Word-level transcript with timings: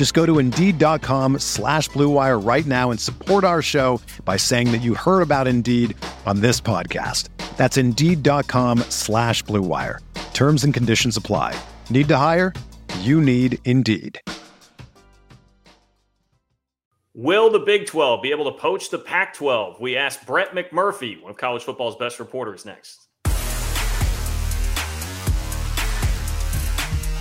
Just 0.00 0.14
go 0.14 0.24
to 0.24 0.38
Indeed.com 0.38 1.40
slash 1.40 1.90
BlueWire 1.90 2.42
right 2.42 2.64
now 2.64 2.90
and 2.90 2.98
support 2.98 3.44
our 3.44 3.60
show 3.60 4.00
by 4.24 4.38
saying 4.38 4.72
that 4.72 4.78
you 4.78 4.94
heard 4.94 5.20
about 5.20 5.46
Indeed 5.46 5.94
on 6.24 6.40
this 6.40 6.58
podcast. 6.58 7.28
That's 7.58 7.76
Indeed.com 7.76 8.78
slash 8.88 9.44
BlueWire. 9.44 9.98
Terms 10.32 10.64
and 10.64 10.72
conditions 10.72 11.18
apply. 11.18 11.54
Need 11.90 12.08
to 12.08 12.16
hire? 12.16 12.54
You 13.00 13.20
need 13.20 13.58
Indeed. 13.66 14.18
Will 17.12 17.50
the 17.50 17.58
Big 17.58 17.84
12 17.84 18.22
be 18.22 18.30
able 18.30 18.50
to 18.50 18.58
poach 18.58 18.88
the 18.88 18.98
Pac 18.98 19.34
12? 19.34 19.82
We 19.82 19.98
asked 19.98 20.26
Brett 20.26 20.52
McMurphy, 20.52 21.20
one 21.20 21.32
of 21.32 21.36
college 21.36 21.64
football's 21.64 21.96
best 21.96 22.18
reporters, 22.18 22.64
next. 22.64 23.09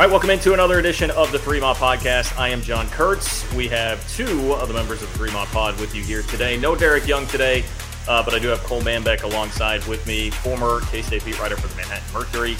All 0.00 0.06
right, 0.06 0.12
welcome 0.12 0.30
into 0.30 0.54
another 0.54 0.78
edition 0.78 1.10
of 1.10 1.30
the 1.30 1.38
Fremont 1.38 1.76
Podcast. 1.76 2.38
I 2.38 2.48
am 2.48 2.62
John 2.62 2.88
Kurtz. 2.88 3.44
We 3.52 3.68
have 3.68 4.00
two 4.08 4.54
of 4.54 4.66
the 4.66 4.72
members 4.72 5.02
of 5.02 5.12
the 5.12 5.18
Fremont 5.18 5.50
Pod 5.50 5.78
with 5.78 5.94
you 5.94 6.02
here 6.02 6.22
today. 6.22 6.56
No 6.56 6.74
Derek 6.74 7.06
Young 7.06 7.26
today, 7.26 7.64
uh, 8.08 8.22
but 8.22 8.32
I 8.32 8.38
do 8.38 8.48
have 8.48 8.60
Cole 8.60 8.80
Manbeck 8.80 9.24
alongside 9.24 9.86
with 9.86 10.06
me, 10.06 10.30
former 10.30 10.80
K-State 10.90 11.22
beat 11.26 11.38
writer 11.38 11.54
for 11.54 11.68
the 11.68 11.76
Manhattan 11.76 12.14
Mercury. 12.14 12.56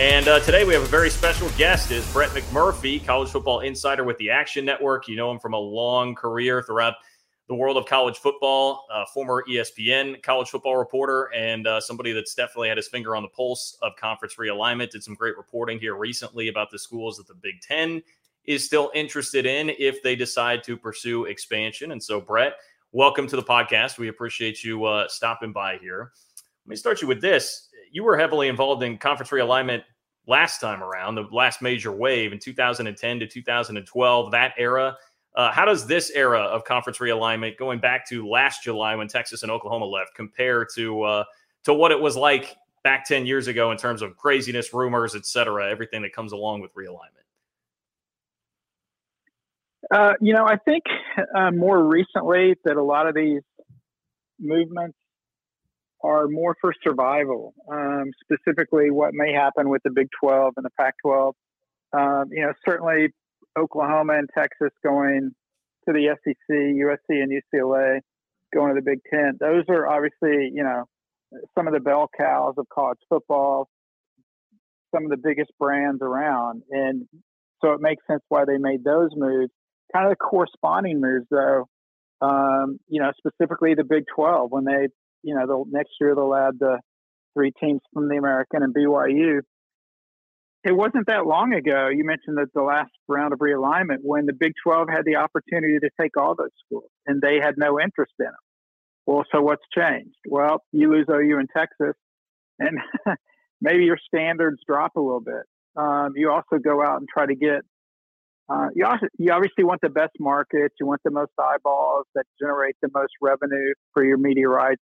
And 0.00 0.28
uh, 0.28 0.40
today 0.40 0.64
we 0.64 0.72
have 0.72 0.82
a 0.82 0.86
very 0.86 1.10
special 1.10 1.50
guest. 1.58 1.90
Is 1.90 2.10
Brett 2.10 2.30
McMurphy, 2.30 3.04
college 3.04 3.28
football 3.28 3.60
insider 3.60 4.04
with 4.04 4.16
the 4.16 4.30
Action 4.30 4.64
Network. 4.64 5.08
You 5.08 5.16
know 5.16 5.30
him 5.30 5.38
from 5.38 5.52
a 5.52 5.58
long 5.58 6.14
career 6.14 6.62
throughout 6.62 6.94
the 7.48 7.54
world 7.54 7.78
of 7.78 7.86
college 7.86 8.18
football, 8.18 8.86
uh, 8.92 9.06
former 9.06 9.42
ESPN 9.48 10.22
college 10.22 10.50
football 10.50 10.76
reporter, 10.76 11.30
and 11.34 11.66
uh, 11.66 11.80
somebody 11.80 12.12
that's 12.12 12.34
definitely 12.34 12.68
had 12.68 12.76
his 12.76 12.88
finger 12.88 13.16
on 13.16 13.22
the 13.22 13.28
pulse 13.28 13.78
of 13.80 13.96
conference 13.96 14.36
realignment. 14.36 14.90
Did 14.90 15.02
some 15.02 15.14
great 15.14 15.36
reporting 15.36 15.78
here 15.78 15.96
recently 15.96 16.48
about 16.48 16.70
the 16.70 16.78
schools 16.78 17.16
that 17.16 17.26
the 17.26 17.34
Big 17.34 17.60
Ten 17.62 18.02
is 18.44 18.64
still 18.64 18.90
interested 18.94 19.46
in 19.46 19.70
if 19.78 20.02
they 20.02 20.14
decide 20.14 20.62
to 20.64 20.76
pursue 20.76 21.24
expansion. 21.24 21.92
And 21.92 22.02
so, 22.02 22.20
Brett, 22.20 22.54
welcome 22.92 23.26
to 23.26 23.36
the 23.36 23.42
podcast. 23.42 23.98
We 23.98 24.08
appreciate 24.08 24.62
you 24.62 24.84
uh, 24.84 25.08
stopping 25.08 25.52
by 25.52 25.78
here. 25.78 26.12
Let 26.66 26.70
me 26.70 26.76
start 26.76 27.00
you 27.00 27.08
with 27.08 27.22
this. 27.22 27.68
You 27.90 28.04
were 28.04 28.18
heavily 28.18 28.48
involved 28.48 28.82
in 28.82 28.98
conference 28.98 29.30
realignment 29.30 29.82
last 30.26 30.60
time 30.60 30.82
around, 30.82 31.14
the 31.14 31.26
last 31.32 31.62
major 31.62 31.92
wave 31.92 32.34
in 32.34 32.38
2010 32.38 33.20
to 33.20 33.26
2012, 33.26 34.30
that 34.32 34.52
era 34.58 34.96
uh, 35.38 35.52
how 35.52 35.64
does 35.64 35.86
this 35.86 36.10
era 36.10 36.40
of 36.40 36.64
conference 36.64 36.98
realignment, 36.98 37.56
going 37.56 37.78
back 37.78 38.06
to 38.08 38.26
last 38.26 38.64
July 38.64 38.96
when 38.96 39.06
Texas 39.06 39.44
and 39.44 39.52
Oklahoma 39.52 39.86
left, 39.86 40.12
compare 40.16 40.66
to 40.74 41.02
uh, 41.02 41.24
to 41.62 41.72
what 41.72 41.92
it 41.92 42.00
was 42.00 42.16
like 42.16 42.56
back 42.82 43.06
ten 43.06 43.24
years 43.24 43.46
ago 43.46 43.70
in 43.70 43.78
terms 43.78 44.02
of 44.02 44.16
craziness, 44.16 44.74
rumors, 44.74 45.14
et 45.14 45.24
cetera, 45.24 45.70
everything 45.70 46.02
that 46.02 46.12
comes 46.12 46.32
along 46.32 46.60
with 46.60 46.74
realignment? 46.74 47.22
Uh, 49.92 50.14
you 50.20 50.34
know, 50.34 50.44
I 50.44 50.56
think 50.56 50.82
uh, 51.36 51.52
more 51.52 51.84
recently 51.84 52.56
that 52.64 52.76
a 52.76 52.82
lot 52.82 53.06
of 53.06 53.14
these 53.14 53.42
movements 54.40 54.98
are 56.02 56.26
more 56.26 56.56
for 56.60 56.74
survival, 56.82 57.54
um, 57.70 58.10
specifically 58.24 58.90
what 58.90 59.14
may 59.14 59.32
happen 59.32 59.68
with 59.68 59.82
the 59.84 59.90
Big 59.90 60.08
12 60.20 60.54
and 60.56 60.66
the 60.66 60.70
Pac 60.78 60.94
12. 61.04 61.34
Um, 61.92 62.24
you 62.32 62.42
know, 62.42 62.52
certainly 62.68 63.12
Oklahoma 63.58 64.14
and 64.18 64.28
Texas 64.36 64.70
going 64.82 65.32
to 65.86 65.92
the 65.92 66.16
SEC, 66.24 66.36
USC 66.50 67.22
and 67.22 67.32
UCLA 67.32 68.00
going 68.54 68.74
to 68.74 68.80
the 68.80 68.84
Big 68.84 69.00
Ten. 69.10 69.36
Those 69.40 69.64
are 69.68 69.86
obviously, 69.86 70.50
you 70.54 70.62
know, 70.62 70.84
some 71.56 71.66
of 71.66 71.74
the 71.74 71.80
bell 71.80 72.08
cows 72.16 72.54
of 72.56 72.66
college 72.72 72.98
football, 73.08 73.68
some 74.94 75.04
of 75.04 75.10
the 75.10 75.16
biggest 75.16 75.50
brands 75.58 76.00
around. 76.02 76.62
And 76.70 77.06
so 77.62 77.72
it 77.72 77.80
makes 77.80 78.02
sense 78.06 78.22
why 78.28 78.44
they 78.44 78.58
made 78.58 78.84
those 78.84 79.10
moves. 79.14 79.50
Kind 79.94 80.06
of 80.06 80.12
the 80.12 80.16
corresponding 80.16 81.00
moves, 81.00 81.26
though, 81.30 81.66
um, 82.20 82.78
you 82.88 83.00
know, 83.00 83.10
specifically 83.16 83.74
the 83.74 83.84
Big 83.84 84.04
12, 84.14 84.50
when 84.50 84.64
they, 84.64 84.88
you 85.22 85.34
know, 85.34 85.46
the 85.46 85.64
next 85.70 85.92
year 86.00 86.14
they'll 86.14 86.34
add 86.34 86.58
the 86.58 86.78
three 87.34 87.52
teams 87.60 87.80
from 87.92 88.08
the 88.08 88.16
American 88.16 88.62
and 88.62 88.74
BYU 88.74 89.40
it 90.64 90.72
wasn't 90.72 91.06
that 91.06 91.26
long 91.26 91.54
ago. 91.54 91.88
You 91.88 92.04
mentioned 92.04 92.36
that 92.38 92.52
the 92.54 92.62
last 92.62 92.90
round 93.06 93.32
of 93.32 93.38
realignment 93.38 93.98
when 94.02 94.26
the 94.26 94.32
Big 94.32 94.52
12 94.62 94.88
had 94.90 95.04
the 95.04 95.16
opportunity 95.16 95.78
to 95.78 95.90
take 96.00 96.16
all 96.16 96.34
those 96.34 96.50
schools 96.66 96.90
and 97.06 97.20
they 97.20 97.38
had 97.40 97.54
no 97.56 97.80
interest 97.80 98.12
in 98.18 98.26
them. 98.26 98.34
Well, 99.06 99.24
so 99.32 99.40
what's 99.40 99.62
changed? 99.74 100.16
Well, 100.28 100.62
you 100.72 100.90
lose 100.90 101.06
OU 101.08 101.38
in 101.38 101.46
Texas 101.56 101.94
and 102.58 102.78
maybe 103.60 103.84
your 103.84 103.98
standards 104.12 104.58
drop 104.66 104.96
a 104.96 105.00
little 105.00 105.20
bit. 105.20 105.44
Um, 105.76 106.12
you 106.16 106.30
also 106.30 106.58
go 106.62 106.82
out 106.82 106.98
and 106.98 107.08
try 107.08 107.26
to 107.26 107.36
get, 107.36 107.60
uh, 108.48 108.68
you, 108.74 108.84
also, 108.84 109.06
you 109.18 109.32
obviously 109.32 109.62
want 109.62 109.80
the 109.80 109.90
best 109.90 110.12
markets, 110.18 110.74
you 110.80 110.86
want 110.86 111.00
the 111.04 111.10
most 111.10 111.30
eyeballs 111.38 112.06
that 112.16 112.24
generate 112.40 112.74
the 112.82 112.88
most 112.92 113.12
revenue 113.22 113.74
for 113.94 114.04
your 114.04 114.18
media 114.18 114.48
rights. 114.48 114.82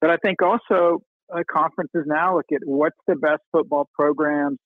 But 0.00 0.10
I 0.10 0.16
think 0.16 0.42
also 0.42 1.02
uh, 1.32 1.42
conferences 1.48 2.04
now 2.06 2.36
look 2.36 2.46
at 2.52 2.60
what's 2.64 2.98
the 3.06 3.14
best 3.14 3.42
football 3.52 3.88
programs 3.94 4.58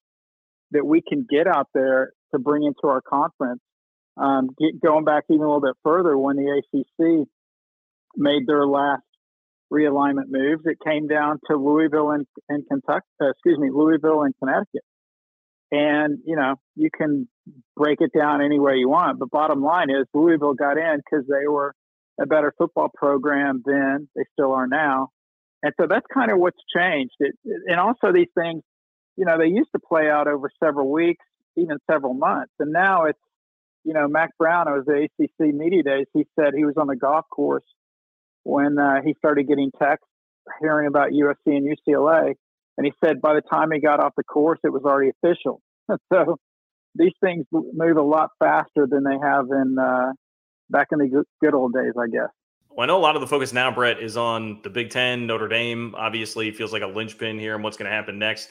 that 0.72 0.86
we 0.86 1.02
can 1.06 1.26
get 1.28 1.46
out 1.46 1.68
there 1.74 2.12
to 2.32 2.38
bring 2.38 2.64
into 2.64 2.84
our 2.84 3.00
conference. 3.00 3.60
Um, 4.16 4.50
get, 4.58 4.80
going 4.80 5.04
back 5.04 5.24
even 5.28 5.42
a 5.42 5.46
little 5.46 5.60
bit 5.60 5.76
further, 5.82 6.16
when 6.16 6.36
the 6.36 6.62
ACC 6.74 7.26
made 8.16 8.46
their 8.46 8.66
last 8.66 9.02
realignment 9.72 10.28
moves, 10.28 10.62
it 10.64 10.78
came 10.84 11.06
down 11.06 11.38
to 11.48 11.56
Louisville 11.56 12.10
and, 12.10 12.26
and 12.48 12.64
Kentucky. 12.68 13.06
Uh, 13.20 13.30
excuse 13.30 13.58
me, 13.58 13.70
Louisville 13.72 14.22
and 14.22 14.34
Connecticut. 14.38 14.82
And 15.72 16.18
you 16.26 16.34
know, 16.34 16.56
you 16.74 16.90
can 16.92 17.28
break 17.76 18.00
it 18.00 18.10
down 18.16 18.42
any 18.42 18.58
way 18.58 18.76
you 18.76 18.88
want, 18.88 19.20
but 19.20 19.30
bottom 19.30 19.62
line 19.62 19.88
is 19.88 20.06
Louisville 20.12 20.54
got 20.54 20.76
in 20.76 20.96
because 20.98 21.26
they 21.28 21.46
were 21.46 21.74
a 22.20 22.26
better 22.26 22.52
football 22.58 22.90
program 22.92 23.62
then. 23.64 24.08
They 24.16 24.24
still 24.32 24.52
are 24.52 24.66
now, 24.66 25.10
and 25.62 25.72
so 25.80 25.86
that's 25.88 26.06
kind 26.12 26.32
of 26.32 26.38
what's 26.38 26.58
changed. 26.76 27.14
It, 27.20 27.36
and 27.44 27.78
also 27.78 28.12
these 28.12 28.28
things 28.36 28.62
you 29.16 29.24
know, 29.24 29.38
they 29.38 29.46
used 29.46 29.70
to 29.72 29.78
play 29.78 30.08
out 30.08 30.28
over 30.28 30.50
several 30.62 30.90
weeks, 30.90 31.24
even 31.56 31.78
several 31.90 32.14
months. 32.14 32.52
And 32.58 32.72
now 32.72 33.04
it's, 33.04 33.18
you 33.84 33.92
know, 33.92 34.08
Mack 34.08 34.36
Brown, 34.38 34.68
it 34.68 34.72
was 34.72 34.86
the 34.86 35.08
ACC 35.18 35.54
Media 35.54 35.82
Days, 35.82 36.06
he 36.12 36.26
said 36.38 36.54
he 36.54 36.64
was 36.64 36.76
on 36.76 36.86
the 36.86 36.96
golf 36.96 37.26
course 37.30 37.64
when 38.42 38.78
uh, 38.78 39.02
he 39.04 39.14
started 39.18 39.48
getting 39.48 39.70
texts 39.78 40.06
hearing 40.60 40.86
about 40.86 41.10
USC 41.10 41.36
and 41.46 41.66
UCLA. 41.66 42.34
And 42.76 42.86
he 42.86 42.92
said 43.04 43.20
by 43.20 43.34
the 43.34 43.42
time 43.42 43.70
he 43.72 43.80
got 43.80 44.00
off 44.00 44.14
the 44.16 44.24
course, 44.24 44.58
it 44.64 44.72
was 44.72 44.82
already 44.84 45.10
official. 45.22 45.60
so 46.12 46.38
these 46.94 47.12
things 47.22 47.46
move 47.52 47.96
a 47.96 48.02
lot 48.02 48.30
faster 48.38 48.86
than 48.88 49.04
they 49.04 49.18
have 49.22 49.46
in 49.50 49.78
uh, 49.78 50.12
back 50.70 50.88
in 50.92 50.98
the 50.98 51.24
good 51.40 51.54
old 51.54 51.74
days, 51.74 51.92
I 51.98 52.08
guess. 52.08 52.30
Well, 52.70 52.84
I 52.84 52.86
know 52.86 52.98
a 52.98 53.00
lot 53.00 53.16
of 53.16 53.20
the 53.20 53.26
focus 53.26 53.52
now, 53.52 53.70
Brett, 53.70 54.00
is 54.00 54.16
on 54.16 54.60
the 54.62 54.70
Big 54.70 54.90
Ten. 54.90 55.26
Notre 55.26 55.48
Dame 55.48 55.94
obviously 55.96 56.50
feels 56.52 56.72
like 56.72 56.82
a 56.82 56.86
linchpin 56.86 57.38
here 57.38 57.54
and 57.54 57.64
what's 57.64 57.76
going 57.76 57.90
to 57.90 57.94
happen 57.94 58.18
next. 58.18 58.48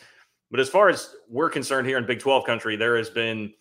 But 0.52 0.60
as 0.60 0.70
far 0.70 0.90
as 0.90 1.16
we're 1.30 1.50
concerned 1.50 1.88
here 1.88 1.98
in 1.98 2.06
Big 2.06 2.20
12 2.20 2.46
country, 2.46 2.76
there 2.76 2.98
has 2.98 3.10
been 3.10 3.54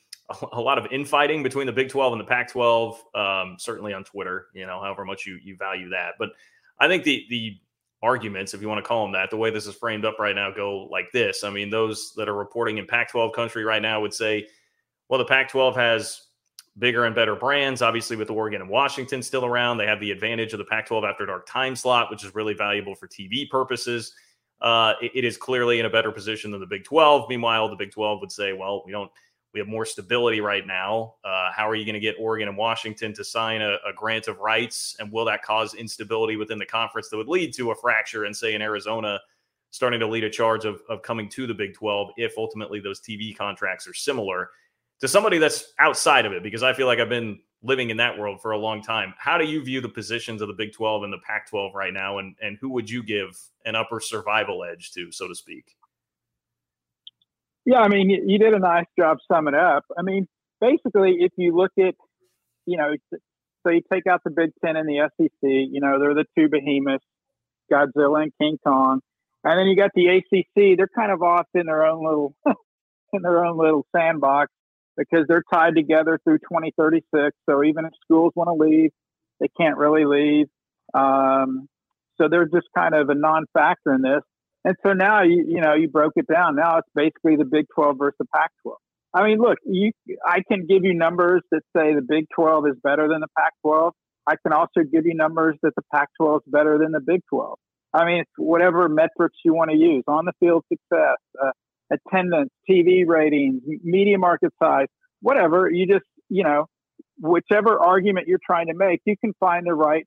a, 0.53 0.61
lot 0.61 0.79
of 0.79 0.87
infighting 0.91 1.43
between 1.43 1.67
the 1.67 1.73
Big 1.73 1.89
12 1.89 2.13
and 2.13 2.21
the 2.21 2.25
Pac 2.25 2.51
12, 2.51 3.03
um, 3.15 3.57
certainly 3.59 3.93
on 3.93 4.05
Twitter, 4.05 4.47
you 4.55 4.67
know, 4.67 4.81
however 4.81 5.05
much 5.05 5.27
you, 5.27 5.39
you 5.43 5.57
value 5.57 5.89
that. 5.91 6.15
But 6.19 6.31
I 6.79 6.89
think 6.89 7.05
the, 7.05 7.27
the 7.31 7.59
arguments, 8.03 8.55
if 8.55 8.61
you 8.61 8.69
want 8.69 8.83
to 8.83 8.87
call 8.87 9.05
them 9.05 9.13
that, 9.13 9.31
the 9.31 9.37
way 9.37 9.51
this 9.51 9.67
is 9.67 9.75
framed 9.75 10.05
up 10.05 10.19
right 10.19 10.35
now 10.35 10.51
go 10.51 10.89
like 10.91 11.11
this. 11.13 11.45
I 11.45 11.51
mean, 11.51 11.71
those 11.71 12.13
that 12.17 12.29
are 12.29 12.35
reporting 12.35 12.79
in 12.79 12.87
Pac 12.87 13.11
12 13.11 13.33
country 13.33 13.65
right 13.65 13.83
now 13.83 14.01
would 14.01 14.15
say, 14.15 14.47
well, 15.09 15.19
the 15.19 15.25
Pac 15.25 15.49
12 15.51 15.77
has 15.77 16.23
bigger 16.79 17.05
and 17.05 17.15
better 17.15 17.35
brands. 17.35 17.83
Obviously, 17.83 18.17
with 18.17 18.31
Oregon 18.31 18.61
and 18.61 18.71
Washington 18.71 19.23
still 19.23 19.45
around, 19.45 19.79
they 19.79 19.87
have 19.87 20.01
the 20.01 20.11
advantage 20.11 20.53
of 20.53 20.59
the 20.59 20.65
Pac 20.65 20.87
12 20.87 21.05
after 21.05 21.27
dark 21.27 21.47
time 21.47 21.75
slot, 21.75 22.11
which 22.11 22.25
is 22.25 22.35
really 22.35 22.55
valuable 22.55 22.95
for 22.95 23.09
TV 23.09 23.49
purposes. 23.49 24.13
Uh, 24.61 24.95
it, 25.01 25.13
it 25.15 25.25
is 25.25 25.37
clearly 25.37 25.81
in 25.81 25.87
a 25.87 25.91
better 25.91 26.11
position 26.11 26.51
than 26.51 26.61
the 26.61 26.67
Big 26.67 26.85
12. 26.85 27.29
Meanwhile, 27.29 27.69
the 27.69 27.77
Big 27.77 27.93
12 27.93 28.21
would 28.21 28.33
say, 28.33 28.53
well, 28.53 28.83
we 28.85 28.93
don't. 28.93 29.11
We 29.55 29.61
have 29.61 29.69
more 29.69 29.87
stability 29.87 30.43
right 30.43 30.67
now. 30.67 31.15
Uh, 31.25 31.51
how 31.51 31.67
are 31.67 31.75
you 31.75 31.87
going 31.87 31.95
to 31.95 32.01
get 32.01 32.17
Oregon 32.21 32.49
and 32.49 32.57
Washington 32.57 33.15
to 33.15 33.25
sign 33.25 33.63
a, 33.63 33.77
a 33.77 33.95
grant 33.97 34.29
of 34.29 34.39
rights? 34.41 34.95
And 35.01 35.11
will 35.11 35.25
that 35.25 35.43
cause 35.43 35.73
instability 35.73 36.37
within 36.37 36.59
the 36.59 36.67
conference 36.67 37.09
that 37.09 37.17
would 37.17 37.29
lead 37.29 37.55
to 37.55 37.71
a 37.71 37.75
fracture 37.75 38.25
and, 38.25 38.37
say, 38.37 38.55
in 38.55 38.61
Arizona, 38.61 39.19
starting 39.71 40.01
to 40.01 40.07
lead 40.07 40.23
a 40.23 40.29
charge 40.29 40.67
of, 40.67 40.83
of 40.91 41.01
coming 41.01 41.31
to 41.31 41.47
the 41.47 41.55
Big 41.55 41.73
12 41.73 42.11
if 42.19 42.35
ultimately 42.37 42.79
those 42.79 43.01
TV 43.01 43.35
contracts 43.35 43.89
are 43.89 43.95
similar? 43.95 44.51
to 45.01 45.09
somebody 45.09 45.39
that's 45.39 45.73
outside 45.79 46.27
of 46.27 46.33
it, 46.33 46.43
because 46.43 46.63
I 46.63 46.73
feel 46.73 46.87
like 46.87 46.99
I've 46.99 47.09
been 47.09 47.39
living 47.63 47.91
in 47.91 47.97
that 47.97 48.17
world 48.17 48.41
for 48.41 48.53
a 48.53 48.59
long 48.59 48.83
time. 48.83 49.15
How 49.19 49.37
do 49.37 49.45
you 49.45 49.63
view 49.63 49.81
the 49.81 49.89
positions 49.89 50.43
of 50.43 50.49
the 50.49 50.55
Big 50.55 50.73
12 50.73 51.03
and 51.03 51.13
the 51.13 51.19
Pac 51.27 51.51
12 51.51 51.75
right 51.75 51.93
now? 51.93 52.19
And, 52.19 52.37
and 52.41 52.57
who 52.61 52.71
would 52.71 52.89
you 52.89 53.03
give 53.03 53.37
an 53.65 53.75
upper 53.75 54.01
survival 54.01 54.65
edge 54.65 54.93
to, 54.93 55.11
so 55.11 55.27
to 55.27 55.35
speak? 55.35 55.75
Yeah, 57.67 57.81
I 57.81 57.89
mean, 57.89 58.09
you 58.09 58.39
did 58.39 58.55
a 58.55 58.59
nice 58.59 58.87
job 58.99 59.19
summing 59.31 59.55
up. 59.55 59.85
I 59.99 60.03
mean, 60.03 60.27
basically, 60.61 61.17
if 61.21 61.33
you 61.37 61.55
look 61.55 61.73
at, 61.79 61.95
you 62.65 62.79
know, 62.79 62.95
so 63.63 63.71
you 63.71 63.83
take 63.93 64.07
out 64.07 64.23
the 64.25 64.31
Big 64.31 64.51
Ten 64.65 64.77
and 64.77 64.89
the 64.89 65.11
SEC, 65.17 65.31
you 65.43 65.81
know, 65.81 65.99
they're 65.99 66.15
the 66.15 66.25
two 66.37 66.49
behemoths, 66.49 67.05
Godzilla 67.71 68.23
and 68.23 68.33
King 68.41 68.59
Kong. 68.65 69.01
And 69.45 69.59
then 69.59 69.67
you 69.67 69.77
got 69.77 69.91
the 69.95 70.07
ACC. 70.09 70.77
They're 70.77 70.89
kind 70.89 71.13
of 71.13 71.23
off 71.23 71.47
in 71.55 71.67
their 71.67 71.85
own 71.85 72.05
little, 72.05 72.35
in 73.13 73.23
their 73.23 73.45
own 73.45 73.59
little 73.59 73.85
sandbox 73.95 74.51
because 74.99 75.27
they're 75.29 75.45
tied 75.53 75.77
together 75.77 76.19
through 76.25 76.39
2036. 76.39 77.37
So 77.49 77.65
even 77.65 77.85
if 77.85 77.93
schools 78.05 78.33
want 78.35 78.49
to 78.49 78.55
leave, 78.55 78.91
they 79.41 79.49
can't 79.59 79.79
really 79.79 80.05
leave. 80.05 80.47
Um, 80.93 81.69
so 82.21 82.29
they're 82.29 82.47
just 82.47 82.67
kind 82.77 82.95
of 82.95 83.09
a 83.09 83.15
non-factor 83.15 83.95
in 83.95 84.03
this. 84.03 84.23
And 84.65 84.77
so 84.85 84.93
now 84.93 85.23
you 85.23 85.45
you 85.47 85.61
know 85.61 85.75
you 85.75 85.89
broke 85.89 86.15
it 86.17 86.27
down. 86.27 86.57
Now 86.57 86.79
it's 86.79 86.89
basically 86.95 87.37
the 87.37 87.45
Big 87.45 87.67
12 87.75 87.97
versus 87.97 88.17
the 88.19 88.27
Pac-12. 88.35 88.75
I 89.15 89.25
mean, 89.25 89.39
look, 89.39 89.59
you 89.65 89.93
I 90.27 90.43
can 90.51 90.67
give 90.67 90.85
you 90.85 90.95
numbers 90.95 91.43
that 91.53 91.63
say 91.77 91.95
the 91.95 92.05
Big 92.07 92.27
12 92.35 92.67
is 92.67 92.75
better 92.83 93.09
than 93.09 93.21
the 93.21 93.29
Pac-12. 93.39 93.93
I 94.27 94.35
can 94.43 94.53
also 94.53 94.83
give 94.83 95.07
you 95.07 95.15
numbers 95.15 95.57
that 95.63 95.75
the 95.77 95.83
Pac-12 95.95 96.39
is 96.39 96.43
better 96.49 96.77
than 96.79 96.93
the 96.93 97.01
Big 97.01 97.21
12. 97.31 97.57
I 97.95 98.05
mean, 98.05 98.25
whatever 98.37 98.89
metrics 98.89 99.39
you 99.45 99.55
want 99.55 99.71
to 99.71 99.77
use 99.77 100.05
on 100.07 100.27
the 100.27 100.33
field 100.41 100.65
success, 100.71 101.17
uh, 101.43 101.53
attendance, 101.91 102.51
TV 102.69 103.07
ratings, 103.07 103.63
media 103.83 104.19
market 104.19 104.53
size, 104.63 104.87
whatever. 105.21 105.71
You 105.71 105.87
just, 105.87 106.07
you 106.29 106.45
know, 106.45 106.67
whichever 107.21 107.79
argument 107.79 108.29
you're 108.29 108.41
trying 108.45 108.67
to 108.67 108.75
make, 108.75 109.01
you 109.05 109.17
can 109.17 109.33
find 109.41 109.67
the 109.67 109.75
right 109.75 110.07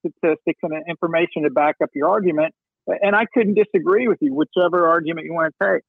statistics 0.00 0.58
and 0.62 0.72
information 0.88 1.44
to 1.44 1.50
back 1.50 1.76
up 1.82 1.90
your 1.94 2.08
argument. 2.08 2.54
And 2.86 3.14
I 3.14 3.26
couldn't 3.32 3.54
disagree 3.54 4.08
with 4.08 4.18
you, 4.20 4.34
whichever 4.34 4.88
argument 4.88 5.26
you 5.26 5.32
want 5.32 5.54
to 5.60 5.74
take. 5.74 5.82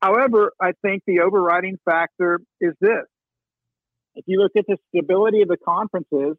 However, 0.00 0.52
I 0.60 0.72
think 0.82 1.02
the 1.06 1.20
overriding 1.20 1.78
factor 1.84 2.40
is 2.60 2.74
this. 2.80 3.04
If 4.14 4.24
you 4.28 4.38
look 4.38 4.52
at 4.56 4.64
the 4.68 4.76
stability 4.88 5.42
of 5.42 5.48
the 5.48 5.56
conferences, 5.56 6.36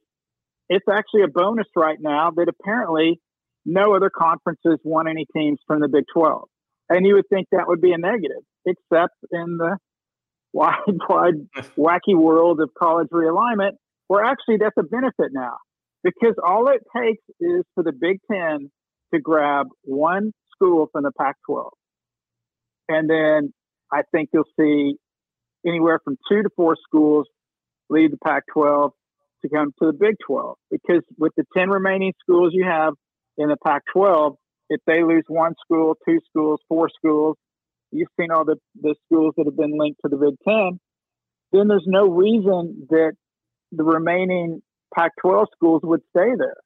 it's 0.69 0.85
actually 0.89 1.23
a 1.23 1.27
bonus 1.27 1.67
right 1.75 1.97
now 1.99 2.31
that 2.31 2.47
apparently 2.47 3.19
no 3.65 3.95
other 3.95 4.09
conferences 4.09 4.79
won 4.83 5.07
any 5.07 5.25
teams 5.35 5.59
from 5.67 5.81
the 5.81 5.87
Big 5.87 6.05
12. 6.13 6.47
And 6.89 7.05
you 7.05 7.15
would 7.15 7.27
think 7.29 7.47
that 7.51 7.67
would 7.67 7.81
be 7.81 7.93
a 7.93 7.97
negative, 7.97 8.43
except 8.65 9.15
in 9.31 9.57
the 9.57 9.77
wide, 10.53 10.77
wide, 11.09 11.47
wacky 11.77 12.15
world 12.15 12.61
of 12.61 12.69
college 12.77 13.09
realignment, 13.11 13.71
where 14.07 14.23
actually 14.23 14.57
that's 14.57 14.77
a 14.77 14.83
benefit 14.83 15.31
now. 15.31 15.57
Because 16.03 16.35
all 16.43 16.67
it 16.67 16.83
takes 16.95 17.23
is 17.39 17.63
for 17.73 17.83
the 17.83 17.91
Big 17.91 18.19
Ten 18.31 18.69
to 19.13 19.19
grab 19.19 19.67
one 19.83 20.31
school 20.53 20.87
from 20.91 21.03
the 21.03 21.11
Pac 21.19 21.35
12. 21.47 21.71
And 22.87 23.09
then 23.09 23.53
I 23.91 24.03
think 24.11 24.29
you'll 24.31 24.43
see 24.59 24.95
anywhere 25.65 25.99
from 26.03 26.17
two 26.29 26.43
to 26.43 26.49
four 26.55 26.77
schools 26.87 27.27
leave 27.89 28.11
the 28.11 28.17
Pac 28.23 28.43
12 28.53 28.91
to 29.41 29.49
come 29.49 29.73
to 29.79 29.87
the 29.87 29.93
Big 29.93 30.15
12. 30.25 30.57
Because 30.71 31.01
with 31.17 31.33
the 31.35 31.45
10 31.55 31.69
remaining 31.69 32.13
schools 32.19 32.51
you 32.53 32.65
have 32.65 32.93
in 33.37 33.49
the 33.49 33.57
Pac 33.63 33.83
12, 33.93 34.35
if 34.69 34.81
they 34.87 35.03
lose 35.03 35.23
one 35.27 35.53
school, 35.63 35.95
two 36.07 36.19
schools, 36.29 36.59
four 36.67 36.89
schools, 36.89 37.37
you've 37.91 38.09
seen 38.19 38.31
all 38.31 38.45
the, 38.45 38.57
the 38.81 38.95
schools 39.05 39.33
that 39.37 39.45
have 39.45 39.57
been 39.57 39.77
linked 39.77 39.99
to 40.03 40.09
the 40.09 40.17
Big 40.17 40.35
Ten, 40.47 40.79
then 41.51 41.67
there's 41.67 41.85
no 41.85 42.09
reason 42.09 42.87
that 42.89 43.13
the 43.71 43.83
remaining 43.83 44.61
Pac 44.93 45.11
12 45.21 45.47
schools 45.55 45.81
would 45.83 46.01
stay 46.15 46.31
there. 46.37 46.57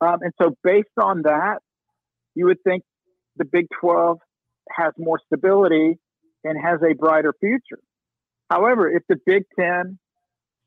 Um, 0.00 0.18
and 0.22 0.32
so, 0.40 0.56
based 0.64 0.88
on 1.00 1.22
that, 1.22 1.58
you 2.34 2.46
would 2.46 2.62
think 2.64 2.82
the 3.36 3.44
Big 3.44 3.66
12 3.80 4.18
has 4.70 4.92
more 4.98 5.20
stability 5.26 5.98
and 6.44 6.58
has 6.60 6.80
a 6.82 6.94
brighter 6.94 7.34
future. 7.38 7.80
However, 8.50 8.90
if 8.90 9.02
the 9.08 9.16
Big 9.24 9.44
Ten 9.58 9.98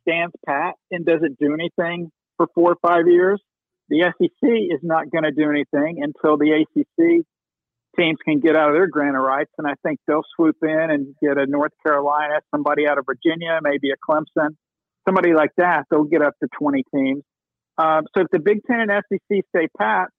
stands 0.07 0.33
pat 0.45 0.75
and 0.91 1.05
doesn't 1.05 1.37
do 1.39 1.53
anything 1.53 2.11
for 2.37 2.47
four 2.55 2.71
or 2.71 2.77
five 2.81 3.07
years, 3.07 3.41
the 3.89 4.01
SEC 4.01 4.49
is 4.49 4.79
not 4.81 5.11
going 5.11 5.23
to 5.23 5.31
do 5.31 5.49
anything 5.49 6.03
until 6.03 6.37
the 6.37 6.63
ACC 6.63 7.25
teams 7.97 8.17
can 8.25 8.39
get 8.39 8.55
out 8.55 8.69
of 8.69 8.75
their 8.75 8.87
grant 8.87 9.15
of 9.15 9.23
rights. 9.23 9.51
And 9.57 9.67
I 9.67 9.73
think 9.83 9.99
they'll 10.07 10.25
swoop 10.35 10.57
in 10.61 10.87
and 10.89 11.15
get 11.21 11.37
a 11.37 11.45
North 11.45 11.71
Carolina, 11.85 12.41
somebody 12.51 12.87
out 12.87 12.97
of 12.97 13.05
Virginia, 13.05 13.59
maybe 13.61 13.91
a 13.91 13.95
Clemson, 13.95 14.55
somebody 15.07 15.33
like 15.33 15.51
that. 15.57 15.85
They'll 15.89 16.03
get 16.03 16.21
up 16.21 16.33
to 16.41 16.49
20 16.59 16.83
teams. 16.93 17.23
Um, 17.77 18.03
so 18.15 18.23
if 18.23 18.27
the 18.31 18.39
Big 18.39 18.61
Ten 18.69 18.81
and 18.81 18.91
SEC 18.91 19.43
stay 19.55 19.67
pat, 19.77 20.09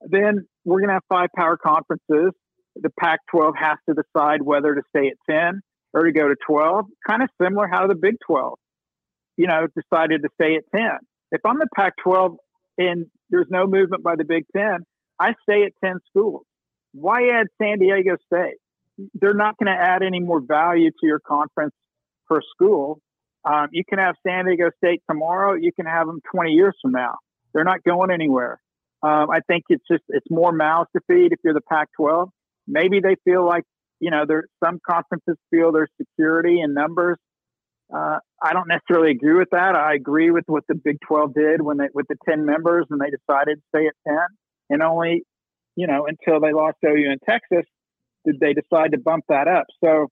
then 0.00 0.46
we're 0.64 0.80
going 0.80 0.88
to 0.88 0.94
have 0.94 1.02
five 1.08 1.28
power 1.36 1.56
conferences. 1.56 2.32
The 2.76 2.90
Pac 3.00 3.20
12 3.30 3.54
has 3.58 3.78
to 3.88 3.94
decide 3.94 4.42
whether 4.42 4.74
to 4.74 4.82
stay 4.94 5.08
at 5.08 5.16
10 5.30 5.60
or 5.94 6.04
to 6.04 6.12
go 6.12 6.28
to 6.28 6.36
12. 6.46 6.86
Kind 7.06 7.22
of 7.22 7.28
similar 7.40 7.68
how 7.70 7.86
the 7.86 7.94
Big 7.94 8.16
12, 8.26 8.58
you 9.36 9.46
know, 9.46 9.66
decided 9.74 10.22
to 10.22 10.28
stay 10.40 10.56
at 10.56 10.64
10. 10.74 10.90
If 11.32 11.40
I'm 11.44 11.58
the 11.58 11.68
Pac 11.74 11.94
12 12.02 12.36
and 12.78 13.06
there's 13.30 13.46
no 13.50 13.66
movement 13.66 14.02
by 14.02 14.16
the 14.16 14.24
Big 14.24 14.44
Ten, 14.56 14.84
I 15.18 15.34
stay 15.42 15.64
at 15.64 15.72
10 15.84 15.98
schools. 16.08 16.44
Why 16.92 17.28
add 17.28 17.46
San 17.60 17.78
Diego 17.78 18.16
State? 18.26 18.56
They're 19.14 19.34
not 19.34 19.56
going 19.58 19.74
to 19.74 19.78
add 19.78 20.02
any 20.02 20.20
more 20.20 20.40
value 20.40 20.90
to 20.90 21.06
your 21.06 21.20
conference 21.20 21.74
per 22.28 22.40
school. 22.54 23.00
Um, 23.44 23.68
you 23.70 23.84
can 23.88 23.98
have 23.98 24.16
San 24.26 24.46
Diego 24.46 24.70
State 24.78 25.02
tomorrow. 25.08 25.54
You 25.54 25.72
can 25.72 25.86
have 25.86 26.06
them 26.06 26.20
20 26.34 26.52
years 26.52 26.74
from 26.80 26.92
now. 26.92 27.16
They're 27.52 27.64
not 27.64 27.82
going 27.84 28.10
anywhere. 28.10 28.60
Um, 29.02 29.30
I 29.30 29.40
think 29.46 29.64
it's 29.68 29.84
just 29.90 30.02
it's 30.08 30.26
more 30.30 30.52
mouths 30.52 30.88
to 30.96 31.02
feed 31.06 31.32
if 31.32 31.38
you're 31.44 31.54
the 31.54 31.60
Pac-12. 31.60 32.28
Maybe 32.66 33.00
they 33.00 33.16
feel 33.24 33.46
like 33.46 33.64
you 34.00 34.10
know 34.10 34.24
there 34.26 34.44
some 34.64 34.80
conferences 34.84 35.36
feel 35.50 35.70
their 35.70 35.86
security 36.00 36.60
in 36.60 36.74
numbers. 36.74 37.18
Uh, 37.94 38.18
I 38.42 38.52
don't 38.52 38.68
necessarily 38.68 39.12
agree 39.12 39.34
with 39.34 39.50
that. 39.52 39.76
I 39.76 39.94
agree 39.94 40.30
with 40.30 40.44
what 40.46 40.64
the 40.68 40.74
Big 40.74 40.98
12 41.06 41.34
did 41.34 41.62
when 41.62 41.76
they 41.76 41.86
with 41.94 42.06
the 42.08 42.16
10 42.28 42.44
members 42.44 42.86
and 42.90 43.00
they 43.00 43.10
decided 43.10 43.58
to 43.58 43.62
stay 43.68 43.86
at 43.86 43.94
10 44.06 44.16
and 44.70 44.82
only, 44.82 45.22
you 45.76 45.86
know, 45.86 46.06
until 46.06 46.40
they 46.40 46.52
lost 46.52 46.78
OU 46.84 47.12
in 47.12 47.18
Texas 47.28 47.64
did 48.24 48.40
they 48.40 48.54
decide 48.54 48.92
to 48.92 48.98
bump 48.98 49.24
that 49.28 49.46
up. 49.46 49.66
So, 49.82 50.08